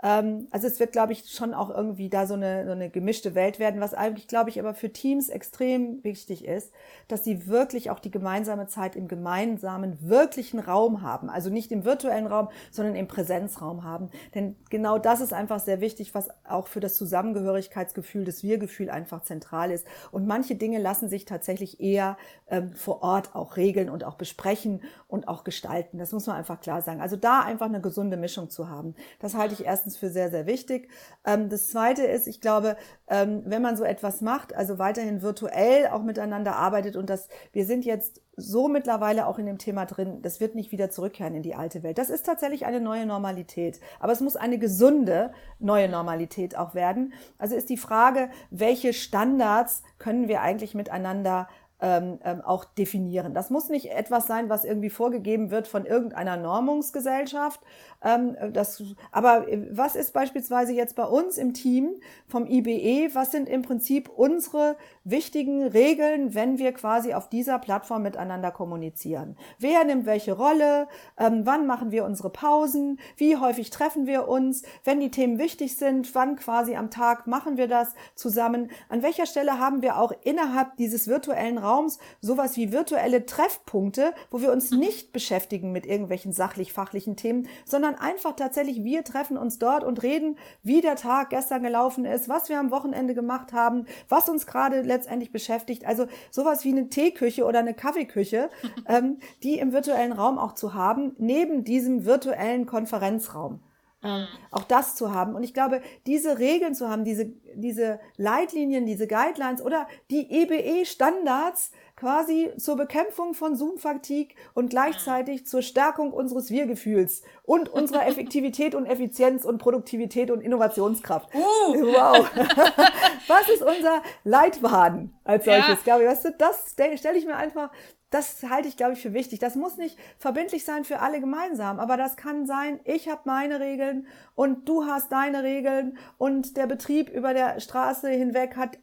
Ähm, 0.00 0.46
also 0.52 0.68
es 0.68 0.78
wird, 0.78 0.92
glaube 0.92 1.12
ich, 1.12 1.28
schon 1.28 1.54
auch 1.54 1.70
irgendwie 1.70 2.08
da 2.08 2.26
so 2.26 2.34
eine, 2.34 2.66
so 2.66 2.70
eine 2.70 2.88
gemischte 2.88 3.34
Welt 3.34 3.58
werden, 3.58 3.80
was 3.80 3.94
eigentlich, 3.94 4.28
glaube 4.28 4.48
ich, 4.48 4.60
aber 4.60 4.74
für 4.74 4.92
Teams 4.92 5.28
extrem 5.28 6.04
wichtig 6.04 6.44
ist, 6.44 6.72
dass 7.08 7.24
sie 7.24 7.48
wirklich 7.48 7.90
auch 7.90 7.98
die 7.98 8.12
gemeinsame 8.12 8.68
Zeit 8.68 8.94
im 8.94 9.08
gemeinsamen, 9.08 10.08
wirklichen 10.08 10.60
Raum 10.60 11.02
haben. 11.02 11.30
Also 11.30 11.50
nicht 11.50 11.72
im 11.72 11.84
virtuellen 11.84 12.28
Raum, 12.28 12.48
sondern 12.70 12.94
im 12.94 13.08
Präsenzraum 13.08 13.82
haben. 13.82 14.08
Denn 14.36 14.54
genau 14.70 14.98
das 14.98 15.20
ist 15.20 15.32
einfach 15.32 15.58
sehr 15.58 15.80
wichtig, 15.80 16.14
was 16.14 16.28
auch 16.48 16.68
für 16.68 16.80
das 16.80 16.96
Zusammengehörigkeitsgefühl, 16.96 18.24
das 18.24 18.44
Wir-Gefühl 18.44 18.88
einfach 18.88 19.22
zentral 19.22 19.72
ist. 19.72 19.84
Und 20.12 20.28
manche 20.44 20.56
Dinge 20.56 20.78
lassen 20.78 21.08
sich 21.08 21.24
tatsächlich 21.24 21.80
eher 21.80 22.18
ähm, 22.50 22.74
vor 22.74 23.02
Ort 23.02 23.34
auch 23.34 23.56
regeln 23.56 23.88
und 23.88 24.04
auch 24.04 24.16
besprechen 24.16 24.82
und 25.08 25.26
auch 25.26 25.42
gestalten. 25.42 25.96
Das 25.96 26.12
muss 26.12 26.26
man 26.26 26.36
einfach 26.36 26.60
klar 26.60 26.82
sagen. 26.82 27.00
Also 27.00 27.16
da 27.16 27.40
einfach 27.40 27.64
eine 27.64 27.80
gesunde 27.80 28.18
Mischung 28.18 28.50
zu 28.50 28.68
haben. 28.68 28.94
Das 29.20 29.34
halte 29.34 29.54
ich 29.54 29.64
erstens 29.64 29.96
für 29.96 30.10
sehr, 30.10 30.30
sehr 30.30 30.44
wichtig. 30.44 30.90
Ähm, 31.24 31.48
das 31.48 31.68
zweite 31.68 32.02
ist, 32.02 32.26
ich 32.26 32.42
glaube, 32.42 32.76
ähm, 33.08 33.42
wenn 33.46 33.62
man 33.62 33.78
so 33.78 33.84
etwas 33.84 34.20
macht, 34.20 34.54
also 34.54 34.78
weiterhin 34.78 35.22
virtuell 35.22 35.86
auch 35.86 36.02
miteinander 36.02 36.56
arbeitet 36.56 36.96
und 36.96 37.08
das, 37.08 37.28
wir 37.52 37.64
sind 37.64 37.86
jetzt 37.86 38.20
so 38.36 38.68
mittlerweile 38.68 39.26
auch 39.26 39.38
in 39.38 39.46
dem 39.46 39.58
Thema 39.58 39.86
drin, 39.86 40.20
das 40.22 40.40
wird 40.40 40.54
nicht 40.54 40.72
wieder 40.72 40.90
zurückkehren 40.90 41.34
in 41.34 41.42
die 41.42 41.54
alte 41.54 41.82
Welt. 41.82 41.98
Das 41.98 42.10
ist 42.10 42.26
tatsächlich 42.26 42.66
eine 42.66 42.80
neue 42.80 43.06
Normalität. 43.06 43.80
Aber 44.00 44.12
es 44.12 44.20
muss 44.20 44.36
eine 44.36 44.58
gesunde 44.58 45.32
neue 45.58 45.88
Normalität 45.88 46.56
auch 46.56 46.74
werden. 46.74 47.12
Also 47.38 47.54
ist 47.54 47.70
die 47.70 47.76
Frage, 47.76 48.30
welche 48.50 48.92
Standards 48.92 49.82
können 49.98 50.28
wir 50.28 50.40
eigentlich 50.40 50.74
miteinander 50.74 51.48
ähm, 51.84 52.18
ähm, 52.24 52.40
auch 52.40 52.64
definieren. 52.64 53.34
Das 53.34 53.50
muss 53.50 53.68
nicht 53.68 53.92
etwas 53.92 54.26
sein, 54.26 54.48
was 54.48 54.64
irgendwie 54.64 54.88
vorgegeben 54.88 55.50
wird 55.50 55.68
von 55.68 55.84
irgendeiner 55.84 56.38
Normungsgesellschaft. 56.38 57.60
Ähm, 58.02 58.36
das, 58.54 58.82
aber 59.12 59.46
äh, 59.48 59.68
was 59.70 59.94
ist 59.94 60.14
beispielsweise 60.14 60.72
jetzt 60.72 60.96
bei 60.96 61.04
uns 61.04 61.36
im 61.36 61.52
Team 61.52 61.96
vom 62.26 62.46
IBE? 62.46 63.14
Was 63.14 63.32
sind 63.32 63.50
im 63.50 63.60
Prinzip 63.60 64.08
unsere 64.08 64.76
wichtigen 65.04 65.62
Regeln, 65.66 66.34
wenn 66.34 66.56
wir 66.56 66.72
quasi 66.72 67.12
auf 67.12 67.28
dieser 67.28 67.58
Plattform 67.58 68.02
miteinander 68.02 68.50
kommunizieren? 68.50 69.36
Wer 69.58 69.84
nimmt 69.84 70.06
welche 70.06 70.32
Rolle? 70.32 70.88
Ähm, 71.18 71.42
wann 71.44 71.66
machen 71.66 71.90
wir 71.90 72.06
unsere 72.06 72.30
Pausen? 72.30 72.98
Wie 73.18 73.36
häufig 73.36 73.68
treffen 73.68 74.06
wir 74.06 74.26
uns? 74.26 74.62
Wenn 74.84 75.00
die 75.00 75.10
Themen 75.10 75.38
wichtig 75.38 75.76
sind, 75.76 76.14
wann 76.14 76.36
quasi 76.36 76.76
am 76.76 76.90
Tag 76.90 77.26
machen 77.26 77.58
wir 77.58 77.68
das 77.68 77.94
zusammen? 78.14 78.70
An 78.88 79.02
welcher 79.02 79.26
Stelle 79.26 79.58
haben 79.58 79.82
wir 79.82 79.98
auch 79.98 80.12
innerhalb 80.22 80.78
dieses 80.78 81.08
virtuellen 81.08 81.58
Raums 81.58 81.73
Raums 81.74 81.98
sowas 82.20 82.56
wie 82.56 82.72
virtuelle 82.72 83.26
Treffpunkte, 83.26 84.14
wo 84.30 84.40
wir 84.40 84.52
uns 84.52 84.70
nicht 84.70 85.12
beschäftigen 85.12 85.72
mit 85.72 85.86
irgendwelchen 85.86 86.32
sachlich-fachlichen 86.32 87.16
Themen, 87.16 87.48
sondern 87.64 87.94
einfach 87.96 88.36
tatsächlich, 88.36 88.84
wir 88.84 89.04
treffen 89.04 89.36
uns 89.36 89.58
dort 89.58 89.84
und 89.84 90.02
reden, 90.02 90.36
wie 90.62 90.80
der 90.80 90.96
Tag 90.96 91.30
gestern 91.30 91.62
gelaufen 91.62 92.04
ist, 92.04 92.28
was 92.28 92.48
wir 92.48 92.58
am 92.58 92.70
Wochenende 92.70 93.14
gemacht 93.14 93.52
haben, 93.52 93.86
was 94.08 94.28
uns 94.28 94.46
gerade 94.46 94.82
letztendlich 94.82 95.32
beschäftigt. 95.32 95.84
Also 95.86 96.06
sowas 96.30 96.64
wie 96.64 96.70
eine 96.70 96.88
Teeküche 96.88 97.44
oder 97.44 97.58
eine 97.58 97.74
Kaffeeküche, 97.74 98.50
ähm, 98.88 99.18
die 99.42 99.58
im 99.58 99.72
virtuellen 99.72 100.12
Raum 100.12 100.38
auch 100.38 100.52
zu 100.52 100.74
haben, 100.74 101.14
neben 101.18 101.64
diesem 101.64 102.04
virtuellen 102.04 102.66
Konferenzraum. 102.66 103.60
Ähm, 104.04 104.26
auch 104.50 104.64
das 104.64 104.94
zu 104.94 105.12
haben. 105.12 105.34
Und 105.34 105.42
ich 105.42 105.54
glaube, 105.54 105.82
diese 106.06 106.38
Regeln 106.38 106.74
zu 106.74 106.88
haben, 106.88 107.04
diese, 107.04 107.32
diese 107.54 108.00
Leitlinien, 108.16 108.86
diese 108.86 109.06
Guidelines 109.06 109.62
oder 109.62 109.88
die 110.10 110.30
EBE-Standards 110.30 111.72
quasi 111.96 112.50
zur 112.58 112.76
Bekämpfung 112.76 113.34
von 113.34 113.56
Zoom-Fatigue 113.56 114.34
und 114.52 114.68
gleichzeitig 114.68 115.46
zur 115.46 115.62
Stärkung 115.62 116.12
unseres 116.12 116.50
Wir-Gefühls 116.50 117.22
und 117.44 117.68
unserer 117.68 118.06
Effektivität 118.06 118.74
und 118.74 118.86
Effizienz 118.86 119.44
und 119.44 119.58
Produktivität 119.58 120.30
und 120.30 120.40
Innovationskraft. 120.40 121.34
Uh. 121.34 121.74
Wow. 121.74 122.28
Was 123.26 123.48
ist 123.48 123.62
unser 123.62 124.02
Leitfaden 124.24 125.18
als 125.24 125.44
solches? 125.44 125.84
Ja. 125.84 125.94
Gabi, 125.94 126.06
weißt 126.06 126.26
du, 126.26 126.30
das 126.36 126.72
stelle 126.72 127.16
ich 127.18 127.26
mir 127.26 127.36
einfach 127.36 127.70
das 128.14 128.44
halte 128.44 128.68
ich, 128.68 128.76
glaube 128.76 128.92
ich, 128.92 129.00
für 129.00 129.12
wichtig. 129.12 129.40
Das 129.40 129.56
muss 129.56 129.76
nicht 129.76 129.98
verbindlich 130.18 130.64
sein 130.64 130.84
für 130.84 131.00
alle 131.00 131.20
gemeinsam, 131.20 131.80
aber 131.80 131.96
das 131.96 132.16
kann 132.16 132.46
sein, 132.46 132.78
ich 132.84 133.08
habe 133.08 133.22
meine 133.24 133.58
Regeln 133.58 134.06
und 134.36 134.68
du 134.68 134.86
hast 134.86 135.10
deine 135.10 135.42
Regeln 135.42 135.98
und 136.16 136.56
der 136.56 136.66
Betrieb 136.66 137.08
über 137.08 137.34
der 137.34 137.58
Straße 137.58 138.08
hinweg 138.08 138.56
hat 138.56 138.78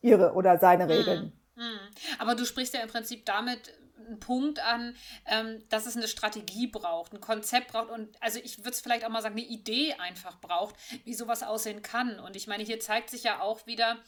ihre 0.00 0.32
oder 0.32 0.58
seine 0.58 0.88
Regeln. 0.88 1.32
Mhm. 1.54 1.62
Mhm. 1.62 1.78
Aber 2.18 2.34
du 2.34 2.44
sprichst 2.44 2.74
ja 2.74 2.80
im 2.80 2.88
Prinzip 2.88 3.24
damit 3.24 3.72
einen 4.04 4.18
Punkt 4.18 4.58
an, 4.58 4.96
ähm, 5.26 5.62
dass 5.68 5.86
es 5.86 5.96
eine 5.96 6.08
Strategie 6.08 6.66
braucht, 6.66 7.12
ein 7.12 7.20
Konzept 7.20 7.68
braucht 7.68 7.88
und 7.88 8.20
also 8.20 8.40
ich 8.42 8.58
würde 8.58 8.70
es 8.70 8.80
vielleicht 8.80 9.04
auch 9.04 9.10
mal 9.10 9.22
sagen, 9.22 9.36
eine 9.36 9.46
Idee 9.46 9.94
einfach 9.94 10.40
braucht, 10.40 10.74
wie 11.04 11.14
sowas 11.14 11.44
aussehen 11.44 11.82
kann. 11.82 12.18
Und 12.18 12.34
ich 12.34 12.48
meine, 12.48 12.64
hier 12.64 12.80
zeigt 12.80 13.10
sich 13.10 13.22
ja 13.22 13.40
auch 13.40 13.64
wieder, 13.66 13.98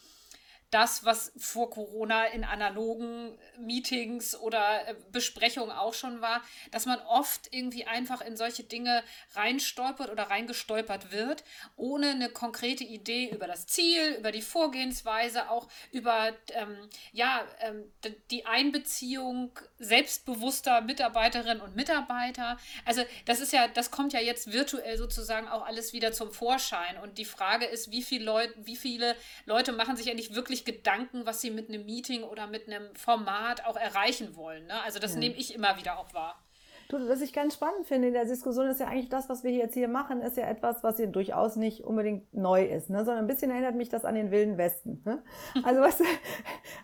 das, 0.75 1.05
was 1.05 1.33
vor 1.37 1.71
Corona 1.71 2.27
in 2.27 2.43
analogen 2.43 3.39
Meetings 3.61 4.35
oder 4.35 4.89
äh, 4.89 4.97
Besprechungen 5.13 5.71
auch 5.71 5.95
schon 5.95 6.21
war, 6.21 6.43
dass 6.73 6.85
man 6.85 6.99
oft 6.99 7.55
irgendwie 7.55 7.87
einfach 7.87 8.21
in 8.21 8.37
solche 8.37 8.65
Dinge 8.65 9.05
reinstolpert 9.37 10.11
oder 10.11 10.25
reingestolpert 10.25 11.13
wird, 11.13 11.45
ohne 11.77 12.11
eine 12.11 12.29
konkrete 12.29 12.83
Idee 12.83 13.31
über 13.31 13.47
das 13.47 13.69
Ziel, 13.69 14.17
über 14.19 14.33
die 14.33 14.43
Vorgehensweise, 14.43 15.49
auch 15.49 15.69
über 15.93 16.33
ähm, 16.55 16.77
ja, 17.13 17.47
ähm, 17.61 17.85
die 18.33 18.45
Einbeziehung 18.45 19.57
selbstbewusster 19.85 20.81
Mitarbeiterinnen 20.81 21.61
und 21.61 21.77
Mitarbeiter. 21.77 22.59
Also 22.85 23.03
das 23.27 23.41
ist 23.41 23.53
ja, 23.53 23.69
das 23.69 23.91
kommt 23.91 24.13
ja 24.13 24.21
jetzt 24.21 24.53
virtuell 24.53 24.99
sozusagen 24.99 25.49
auch 25.49 25.65
alles 25.65 25.93
wieder 25.93 26.13
zum 26.13 26.33
Vorschein. 26.33 26.99
Und 27.03 27.19
die 27.19 27.25
Frage 27.25 27.67
ist, 27.67 27.91
wie 27.91 28.03
viele 28.03 28.25
Leute, 28.25 28.55
wie 28.57 28.77
viele 28.77 29.17
Leute 29.47 29.73
machen 29.73 29.97
sich 29.97 30.11
eigentlich 30.11 30.35
wirklich 30.35 30.65
Gedanken, 30.65 31.27
was 31.27 31.41
sie 31.41 31.51
mit 31.51 31.69
einem 31.69 31.85
Meeting 31.85 32.23
oder 32.23 32.47
mit 32.47 32.67
einem 32.67 32.95
Format 32.97 33.65
auch 33.67 33.77
erreichen 33.77 34.37
wollen. 34.37 34.67
Ne? 34.67 34.83
Also 34.83 34.99
das 34.99 35.13
ja. 35.13 35.19
nehme 35.19 35.37
ich 35.37 35.55
immer 35.55 35.77
wieder 35.79 35.99
auch 35.99 36.13
wahr. 36.15 36.43
Was 36.91 37.21
ich 37.21 37.33
ganz 37.33 37.55
spannend 37.55 37.87
finde 37.87 38.09
in 38.09 38.15
der 38.15 38.25
Diskussion 38.25 38.67
ist 38.67 38.81
ja 38.81 38.87
eigentlich 38.87 39.09
das, 39.09 39.29
was 39.29 39.43
wir 39.43 39.53
jetzt 39.53 39.75
hier 39.75 39.89
machen, 39.89 40.21
ist 40.21 40.37
ja 40.37 40.47
etwas, 40.47 40.83
was 40.83 40.97
hier 40.97 41.07
durchaus 41.07 41.57
nicht 41.57 41.85
unbedingt 41.85 42.33
neu 42.35 42.65
ist, 42.65 42.91
ne? 42.91 42.99
sondern 43.05 43.25
ein 43.25 43.27
bisschen 43.27 43.51
erinnert 43.51 43.75
mich 43.75 43.89
das 43.89 44.05
an 44.05 44.15
den 44.15 44.31
Wilden 44.31 44.59
Westen. 44.59 45.03
Ne? 45.05 45.23
Also, 45.65 45.81
weißt 45.81 46.01
du, 46.01 46.05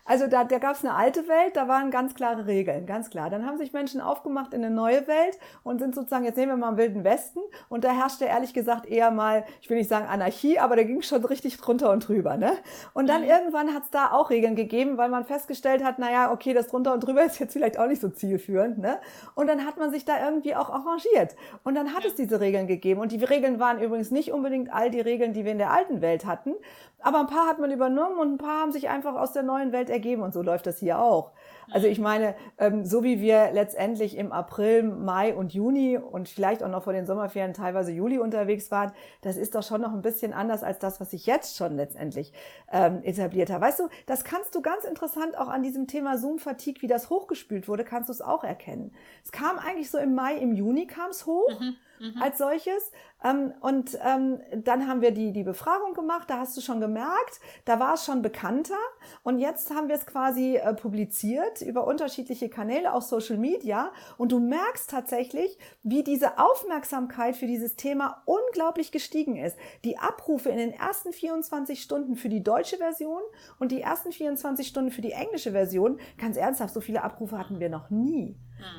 also 0.05 0.27
da, 0.27 0.43
da 0.43 0.57
gab 0.57 0.75
es 0.75 0.83
eine 0.83 0.95
alte 0.95 1.27
Welt, 1.27 1.55
da 1.55 1.67
waren 1.67 1.91
ganz 1.91 2.15
klare 2.15 2.47
Regeln, 2.47 2.85
ganz 2.85 3.09
klar. 3.09 3.29
Dann 3.29 3.45
haben 3.45 3.57
sich 3.57 3.73
Menschen 3.73 4.01
aufgemacht 4.01 4.53
in 4.53 4.65
eine 4.65 4.73
neue 4.73 5.07
Welt 5.07 5.37
und 5.63 5.79
sind 5.79 5.93
sozusagen, 5.93 6.25
jetzt 6.25 6.37
nehmen 6.37 6.53
wir 6.53 6.57
mal 6.57 6.69
einen 6.69 6.77
Wilden 6.77 7.03
Westen 7.03 7.39
und 7.69 7.83
da 7.83 7.91
herrschte 7.91 8.25
ehrlich 8.25 8.53
gesagt 8.53 8.87
eher 8.87 9.11
mal, 9.11 9.45
ich 9.61 9.69
will 9.69 9.77
nicht 9.77 9.89
sagen 9.89 10.07
Anarchie, 10.07 10.57
aber 10.59 10.75
da 10.75 10.83
ging 10.83 11.01
schon 11.01 11.23
richtig 11.25 11.57
drunter 11.57 11.91
und 11.91 12.07
drüber. 12.07 12.37
Ne? 12.37 12.53
Und 12.93 13.07
dann 13.07 13.21
mhm. 13.21 13.29
irgendwann 13.29 13.73
hat 13.73 13.83
es 13.83 13.89
da 13.91 14.11
auch 14.11 14.29
Regeln 14.29 14.55
gegeben, 14.55 14.97
weil 14.97 15.09
man 15.09 15.25
festgestellt 15.25 15.83
hat, 15.83 15.99
naja, 15.99 16.31
okay, 16.31 16.53
das 16.53 16.67
drunter 16.67 16.93
und 16.93 17.01
drüber 17.01 17.23
ist 17.23 17.39
jetzt 17.39 17.53
vielleicht 17.53 17.77
auch 17.77 17.87
nicht 17.87 18.01
so 18.01 18.09
zielführend. 18.09 18.79
Ne? 18.79 18.99
Und 19.35 19.47
dann 19.47 19.65
hat 19.65 19.77
man 19.77 19.90
sich 19.91 20.05
da 20.05 20.23
irgendwie 20.23 20.55
auch 20.55 20.69
arrangiert. 20.69 21.35
Und 21.63 21.75
dann 21.75 21.93
hat 21.93 22.05
es 22.05 22.15
diese 22.15 22.39
Regeln 22.39 22.67
gegeben. 22.67 22.99
Und 22.99 23.11
die 23.11 23.23
Regeln 23.23 23.59
waren 23.59 23.81
übrigens 23.81 24.11
nicht 24.11 24.31
unbedingt 24.31 24.73
all 24.73 24.89
die 24.89 25.01
Regeln, 25.01 25.33
die 25.33 25.45
wir 25.45 25.51
in 25.51 25.57
der 25.57 25.71
alten 25.71 26.01
Welt 26.01 26.25
hatten. 26.25 26.53
Aber 27.01 27.19
ein 27.19 27.27
paar 27.27 27.47
hat 27.47 27.59
man 27.59 27.71
übernommen 27.71 28.19
und 28.19 28.33
ein 28.33 28.37
paar 28.37 28.61
haben 28.61 28.71
sich 28.71 28.89
einfach 28.89 29.15
aus 29.15 29.33
der 29.33 29.43
neuen 29.43 29.71
Welt 29.71 29.89
ergeben. 29.89 30.21
Und 30.21 30.33
so 30.33 30.41
läuft 30.41 30.67
das 30.67 30.79
hier 30.79 30.99
auch. 30.99 31.31
Also 31.71 31.87
ich 31.87 31.99
meine, 31.99 32.35
ähm, 32.57 32.85
so 32.85 33.03
wie 33.03 33.21
wir 33.21 33.51
letztendlich 33.53 34.17
im 34.17 34.31
April, 34.31 34.83
Mai 34.83 35.33
und 35.33 35.53
Juni 35.53 35.97
und 35.97 36.27
vielleicht 36.27 36.63
auch 36.63 36.69
noch 36.69 36.83
vor 36.83 36.93
den 36.93 37.05
Sommerferien 37.05 37.53
teilweise 37.53 37.91
Juli 37.91 38.19
unterwegs 38.19 38.71
waren, 38.71 38.91
das 39.21 39.37
ist 39.37 39.55
doch 39.55 39.63
schon 39.63 39.81
noch 39.81 39.93
ein 39.93 40.01
bisschen 40.01 40.33
anders 40.33 40.63
als 40.63 40.79
das, 40.79 40.99
was 40.99 41.11
sich 41.11 41.25
jetzt 41.25 41.55
schon 41.55 41.75
letztendlich 41.75 42.33
ähm, 42.71 43.01
etabliert 43.03 43.49
hat. 43.49 43.61
Weißt 43.61 43.79
du, 43.79 43.87
das 44.05 44.23
kannst 44.23 44.53
du 44.55 44.61
ganz 44.61 44.83
interessant 44.83 45.37
auch 45.37 45.47
an 45.47 45.63
diesem 45.63 45.87
Thema 45.87 46.17
Zoom-Fatigue, 46.17 46.81
wie 46.81 46.87
das 46.87 47.09
hochgespült 47.09 47.67
wurde, 47.67 47.85
kannst 47.85 48.09
du 48.09 48.13
es 48.13 48.21
auch 48.21 48.43
erkennen. 48.43 48.93
Es 49.23 49.31
kam 49.31 49.57
eigentlich 49.57 49.89
so 49.89 49.97
im 49.97 50.13
Mai, 50.13 50.35
im 50.35 50.53
Juni 50.53 50.87
kam 50.87 51.11
es 51.11 51.25
hoch. 51.25 51.59
Mhm 51.59 51.75
mhm. 52.01 52.21
als 52.21 52.37
solches. 52.37 52.91
Ähm, 53.23 53.53
und 53.61 53.97
ähm, 54.03 54.39
dann 54.55 54.87
haben 54.87 55.01
wir 55.01 55.11
die, 55.11 55.31
die 55.31 55.43
Befragung 55.43 55.93
gemacht, 55.93 56.29
da 56.29 56.39
hast 56.39 56.57
du 56.57 56.61
schon 56.61 56.79
gemerkt, 56.81 57.39
da 57.65 57.79
war 57.79 57.93
es 57.93 58.05
schon 58.05 58.21
bekannter. 58.21 58.77
Und 59.23 59.39
jetzt 59.39 59.71
haben 59.71 59.87
wir 59.87 59.95
es 59.95 60.05
quasi 60.05 60.57
äh, 60.57 60.73
publiziert 60.73 61.61
über 61.61 61.85
unterschiedliche 61.85 62.49
Kanäle, 62.49 62.93
auch 62.93 63.01
Social 63.01 63.37
Media. 63.37 63.91
Und 64.17 64.31
du 64.31 64.39
merkst 64.39 64.89
tatsächlich, 64.89 65.57
wie 65.83 66.03
diese 66.03 66.39
Aufmerksamkeit 66.39 67.35
für 67.35 67.47
dieses 67.47 67.75
Thema 67.75 68.23
unglaublich 68.25 68.91
gestiegen 68.91 69.37
ist. 69.37 69.57
Die 69.85 69.97
Abrufe 69.97 70.49
in 70.49 70.57
den 70.57 70.73
ersten 70.73 71.13
24 71.13 71.81
Stunden 71.81 72.15
für 72.15 72.29
die 72.29 72.43
deutsche 72.43 72.77
Version 72.77 73.21
und 73.59 73.71
die 73.71 73.81
ersten 73.81 74.11
24 74.11 74.67
Stunden 74.67 74.91
für 74.91 75.01
die 75.01 75.11
englische 75.11 75.51
Version, 75.51 75.99
ganz 76.17 76.37
ernsthaft, 76.37 76.73
so 76.73 76.81
viele 76.81 77.03
Abrufe 77.03 77.37
hatten 77.37 77.59
wir 77.59 77.69
noch 77.69 77.89
nie. 77.89 78.35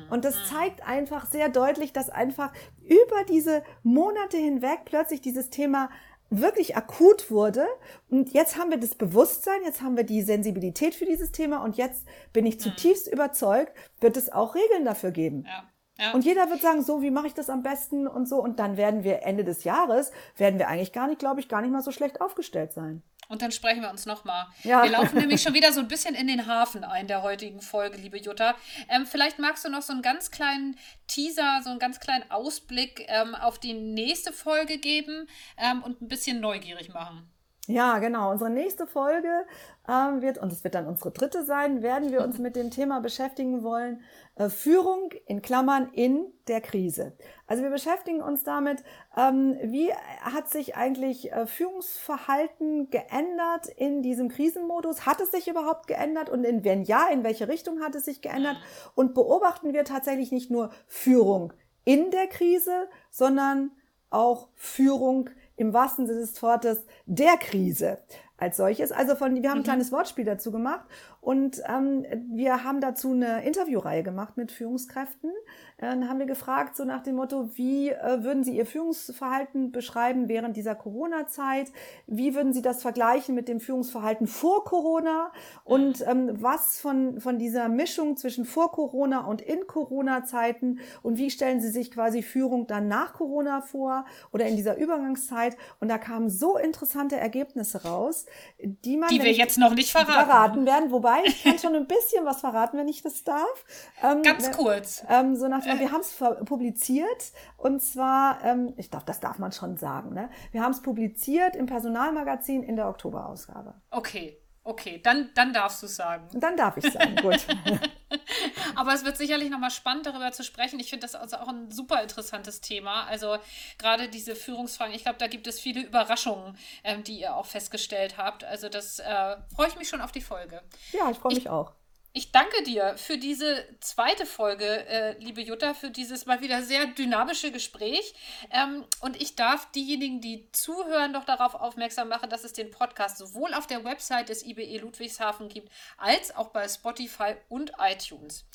Und 0.09 0.25
das 0.25 0.47
zeigt 0.47 0.87
einfach 0.87 1.25
sehr 1.25 1.49
deutlich, 1.49 1.93
dass 1.93 2.09
einfach 2.09 2.51
über 2.83 3.23
diese 3.27 3.63
Monate 3.83 4.37
hinweg 4.37 4.81
plötzlich 4.85 5.21
dieses 5.21 5.49
Thema 5.49 5.89
wirklich 6.29 6.75
akut 6.75 7.29
wurde. 7.29 7.67
Und 8.09 8.33
jetzt 8.33 8.57
haben 8.57 8.71
wir 8.71 8.79
das 8.79 8.95
Bewusstsein, 8.95 9.61
jetzt 9.63 9.81
haben 9.81 9.97
wir 9.97 10.03
die 10.03 10.21
Sensibilität 10.21 10.95
für 10.95 11.05
dieses 11.05 11.31
Thema 11.31 11.63
und 11.63 11.77
jetzt 11.77 12.05
bin 12.31 12.45
ich 12.45 12.59
zutiefst 12.59 13.07
mhm. 13.07 13.13
überzeugt, 13.13 13.73
wird 13.99 14.17
es 14.17 14.31
auch 14.31 14.55
Regeln 14.55 14.85
dafür 14.85 15.11
geben. 15.11 15.45
Ja. 15.47 15.63
Ja. 15.99 16.11
Und 16.13 16.25
jeder 16.25 16.49
wird 16.49 16.61
sagen, 16.61 16.81
so, 16.81 17.03
wie 17.03 17.11
mache 17.11 17.27
ich 17.27 17.35
das 17.35 17.51
am 17.51 17.61
besten 17.61 18.07
und 18.07 18.27
so. 18.27 18.41
Und 18.41 18.59
dann 18.59 18.77
werden 18.77 19.03
wir 19.03 19.21
Ende 19.23 19.43
des 19.43 19.63
Jahres, 19.63 20.11
werden 20.37 20.57
wir 20.57 20.67
eigentlich 20.67 20.91
gar 20.91 21.07
nicht, 21.07 21.19
glaube 21.19 21.39
ich, 21.39 21.47
gar 21.47 21.61
nicht 21.61 21.71
mal 21.71 21.83
so 21.83 21.91
schlecht 21.91 22.19
aufgestellt 22.19 22.73
sein. 22.73 23.03
Und 23.27 23.41
dann 23.41 23.51
sprechen 23.51 23.81
wir 23.81 23.89
uns 23.89 24.05
nochmal. 24.05 24.47
Ja. 24.63 24.83
Wir 24.83 24.91
laufen 24.91 25.17
nämlich 25.17 25.41
schon 25.41 25.53
wieder 25.53 25.71
so 25.71 25.79
ein 25.79 25.87
bisschen 25.87 26.15
in 26.15 26.27
den 26.27 26.47
Hafen 26.47 26.83
ein 26.83 27.07
der 27.07 27.21
heutigen 27.21 27.61
Folge, 27.61 27.97
liebe 27.97 28.17
Jutta. 28.17 28.55
Ähm, 28.89 29.05
vielleicht 29.05 29.39
magst 29.39 29.65
du 29.65 29.69
noch 29.69 29.81
so 29.81 29.93
einen 29.93 30.01
ganz 30.01 30.31
kleinen 30.31 30.77
Teaser, 31.07 31.61
so 31.63 31.69
einen 31.69 31.79
ganz 31.79 31.99
kleinen 31.99 32.29
Ausblick 32.31 33.05
ähm, 33.07 33.35
auf 33.35 33.59
die 33.59 33.73
nächste 33.73 34.31
Folge 34.31 34.77
geben 34.77 35.27
ähm, 35.57 35.83
und 35.83 36.01
ein 36.01 36.07
bisschen 36.07 36.39
neugierig 36.39 36.89
machen. 36.93 37.32
Ja, 37.67 37.99
genau. 37.99 38.31
Unsere 38.31 38.49
nächste 38.49 38.85
Folge 38.87 39.45
ähm, 39.87 40.21
wird, 40.21 40.37
und 40.37 40.51
es 40.51 40.65
wird 40.65 40.75
dann 40.75 40.85
unsere 40.85 41.11
dritte 41.11 41.45
sein, 41.45 41.81
werden 41.81 42.11
wir 42.11 42.21
uns 42.21 42.37
mit 42.39 42.57
dem 42.57 42.71
Thema 42.71 42.99
beschäftigen 42.99 43.63
wollen, 43.63 44.01
äh, 44.35 44.49
Führung 44.49 45.11
in 45.27 45.41
Klammern 45.41 45.89
in 45.93 46.25
der 46.49 46.59
Krise. 46.59 47.13
Also 47.47 47.63
wir 47.63 47.69
beschäftigen 47.69 48.21
uns 48.21 48.43
damit, 48.43 48.83
ähm, 49.15 49.57
wie 49.63 49.93
hat 49.93 50.49
sich 50.49 50.75
eigentlich 50.75 51.31
äh, 51.31 51.45
Führungsverhalten 51.45 52.89
geändert 52.89 53.67
in 53.77 54.01
diesem 54.01 54.27
Krisenmodus? 54.27 55.05
Hat 55.05 55.21
es 55.21 55.31
sich 55.31 55.47
überhaupt 55.47 55.87
geändert? 55.87 56.29
Und 56.29 56.43
in, 56.43 56.65
wenn 56.65 56.83
ja, 56.83 57.07
in 57.13 57.23
welche 57.23 57.47
Richtung 57.47 57.79
hat 57.79 57.95
es 57.95 58.03
sich 58.03 58.21
geändert? 58.21 58.57
Und 58.93 59.13
beobachten 59.13 59.73
wir 59.73 59.85
tatsächlich 59.85 60.33
nicht 60.33 60.51
nur 60.51 60.71
Führung 60.87 61.53
in 61.85 62.11
der 62.11 62.27
Krise, 62.27 62.89
sondern 63.09 63.71
auch 64.09 64.49
Führung 64.55 65.29
im 65.63 65.73
wahrsten 65.73 66.05
Sinne 66.05 66.19
des 66.19 66.41
Wortes 66.43 66.85
der 67.05 67.37
Krise 67.37 67.99
als 68.37 68.57
solches. 68.57 68.91
Also 68.91 69.15
von, 69.15 69.41
wir 69.41 69.49
haben 69.49 69.59
ein 69.59 69.61
mhm. 69.61 69.63
kleines 69.63 69.91
Wortspiel 69.91 70.25
dazu 70.25 70.51
gemacht 70.51 70.85
und 71.23 71.61
ähm, 71.69 72.05
wir 72.33 72.65
haben 72.65 72.81
dazu 72.81 73.13
eine 73.13 73.45
Interviewreihe 73.45 74.03
gemacht 74.03 74.35
mit 74.35 74.51
Führungskräften. 74.51 75.29
Äh, 75.77 75.85
dann 75.85 76.09
haben 76.09 76.19
wir 76.19 76.25
gefragt, 76.25 76.75
so 76.75 76.83
nach 76.83 77.01
dem 77.01 77.15
Motto, 77.15 77.49
wie 77.55 77.91
äh, 77.91 78.23
würden 78.25 78.43
Sie 78.43 78.57
Ihr 78.57 78.65
Führungsverhalten 78.65 79.71
beschreiben 79.71 80.27
während 80.27 80.57
dieser 80.57 80.75
Corona-Zeit? 80.75 81.71
Wie 82.07 82.35
würden 82.35 82.51
Sie 82.51 82.61
das 82.61 82.81
vergleichen 82.81 83.35
mit 83.35 83.47
dem 83.47 83.61
Führungsverhalten 83.61 84.27
vor 84.27 84.65
Corona? 84.65 85.31
Und 85.63 86.05
ähm, 86.05 86.31
was 86.41 86.81
von, 86.81 87.21
von 87.21 87.39
dieser 87.39 87.69
Mischung 87.69 88.17
zwischen 88.17 88.43
vor 88.43 88.73
Corona 88.73 89.21
und 89.21 89.41
in 89.41 89.65
Corona-Zeiten? 89.65 90.81
Und 91.03 91.17
wie 91.17 91.31
stellen 91.31 91.61
Sie 91.61 91.69
sich 91.69 91.89
quasi 91.89 92.21
Führung 92.21 92.67
dann 92.67 92.89
nach 92.89 93.13
Corona 93.13 93.61
vor 93.61 94.03
oder 94.33 94.45
in 94.45 94.57
dieser 94.57 94.75
Übergangszeit? 94.75 95.55
Und 95.79 95.87
da 95.87 95.97
kamen 95.97 96.29
so 96.29 96.57
interessante 96.57 97.15
Ergebnisse 97.15 97.85
raus, 97.85 98.25
die 98.61 98.97
man 98.97 99.07
die 99.07 99.21
wir 99.21 99.31
jetzt 99.31 99.57
noch 99.57 99.73
nicht 99.73 99.91
verraten. 99.91 100.29
verraten 100.29 100.65
werden, 100.65 100.91
wobei 100.91 101.12
Wobei, 101.13 101.27
ich 101.27 101.43
kann 101.43 101.59
schon 101.59 101.75
ein 101.75 101.87
bisschen 101.87 102.25
was 102.25 102.41
verraten, 102.41 102.77
wenn 102.77 102.87
ich 102.87 103.01
das 103.01 103.23
darf. 103.23 103.65
Ähm, 104.01 104.21
Ganz 104.21 104.51
kurz. 104.51 105.03
Ähm, 105.09 105.35
so 105.35 105.47
nach, 105.47 105.65
äh. 105.65 105.79
Wir 105.79 105.91
haben 105.91 106.01
es 106.01 106.15
publiziert 106.45 107.31
und 107.57 107.81
zwar, 107.81 108.43
ähm, 108.43 108.73
ich 108.77 108.89
darf, 108.89 109.03
das 109.05 109.19
darf 109.19 109.39
man 109.39 109.51
schon 109.51 109.77
sagen, 109.77 110.13
ne? 110.13 110.29
Wir 110.51 110.61
haben 110.61 110.71
es 110.71 110.81
publiziert 110.81 111.55
im 111.55 111.65
Personalmagazin 111.65 112.63
in 112.63 112.75
der 112.75 112.89
Oktoberausgabe. 112.89 113.75
Okay. 113.91 114.42
Okay, 114.65 115.01
dann, 115.03 115.29
dann 115.33 115.51
darfst 115.51 115.81
du 115.81 115.87
es 115.87 115.95
sagen. 115.97 116.27
Dann 116.33 116.55
darf 116.55 116.77
ich 116.77 116.89
sagen, 116.89 117.17
gut. 117.17 117.35
Aber 118.75 118.93
es 118.93 119.03
wird 119.03 119.17
sicherlich 119.17 119.49
nochmal 119.49 119.71
spannend, 119.71 120.05
darüber 120.05 120.31
zu 120.31 120.43
sprechen. 120.43 120.79
Ich 120.79 120.89
finde 120.89 121.05
das 121.05 121.15
also 121.15 121.37
auch 121.37 121.49
ein 121.49 121.69
super 121.69 122.01
interessantes 122.01 122.61
Thema. 122.61 123.03
Also 123.05 123.37
gerade 123.77 124.07
diese 124.07 124.35
Führungsfragen, 124.35 124.93
ich 124.93 125.03
glaube, 125.03 125.19
da 125.19 125.27
gibt 125.27 125.47
es 125.47 125.59
viele 125.59 125.81
Überraschungen, 125.81 126.57
ähm, 126.85 127.03
die 127.03 127.19
ihr 127.19 127.35
auch 127.35 127.45
festgestellt 127.45 128.17
habt. 128.17 128.45
Also 128.45 128.69
das 128.69 128.99
äh, 128.99 129.35
freue 129.53 129.67
ich 129.67 129.77
mich 129.77 129.89
schon 129.89 129.99
auf 129.99 130.13
die 130.13 130.21
Folge. 130.21 130.61
Ja, 130.93 131.09
ich 131.11 131.17
freue 131.17 131.33
mich 131.33 131.49
auch. 131.49 131.73
Ich 132.15 132.31
danke 132.31 132.61
dir 132.61 132.95
für 132.95 133.17
diese 133.17 133.65
zweite 133.79 134.27
Folge, 134.27 134.85
äh, 134.87 135.17
liebe 135.17 135.41
Jutta, 135.41 135.73
für 135.73 135.89
dieses 135.89 136.27
mal 136.27 136.41
wieder 136.41 136.61
sehr 136.61 136.85
dynamische 136.85 137.51
Gespräch. 137.51 138.13
Ähm, 138.51 138.85
und 139.01 139.19
ich 139.19 139.35
darf 139.35 139.71
diejenigen, 139.71 140.21
die 140.21 140.47
zuhören, 140.51 141.13
doch 141.13 141.25
darauf 141.25 141.55
aufmerksam 141.55 142.09
machen, 142.09 142.29
dass 142.29 142.43
es 142.43 142.53
den 142.53 142.69
Podcast 142.69 143.17
sowohl 143.17 143.55
auf 143.55 143.65
der 143.65 143.83
Website 143.83 144.29
des 144.29 144.45
IBE 144.45 144.77
Ludwigshafen 144.77 145.49
gibt, 145.49 145.71
als 145.97 146.35
auch 146.35 146.49
bei 146.49 146.67
Spotify 146.67 147.33
und 147.49 147.71
iTunes. 147.79 148.45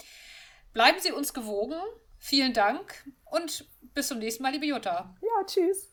Bleiben 0.72 1.00
Sie 1.00 1.10
uns 1.10 1.34
gewogen. 1.34 1.74
Vielen 2.16 2.52
Dank 2.52 3.04
und 3.24 3.66
bis 3.92 4.06
zum 4.06 4.20
nächsten 4.20 4.44
Mal, 4.44 4.52
liebe 4.52 4.66
Jutta. 4.66 5.16
Ja, 5.20 5.44
tschüss. 5.44 5.88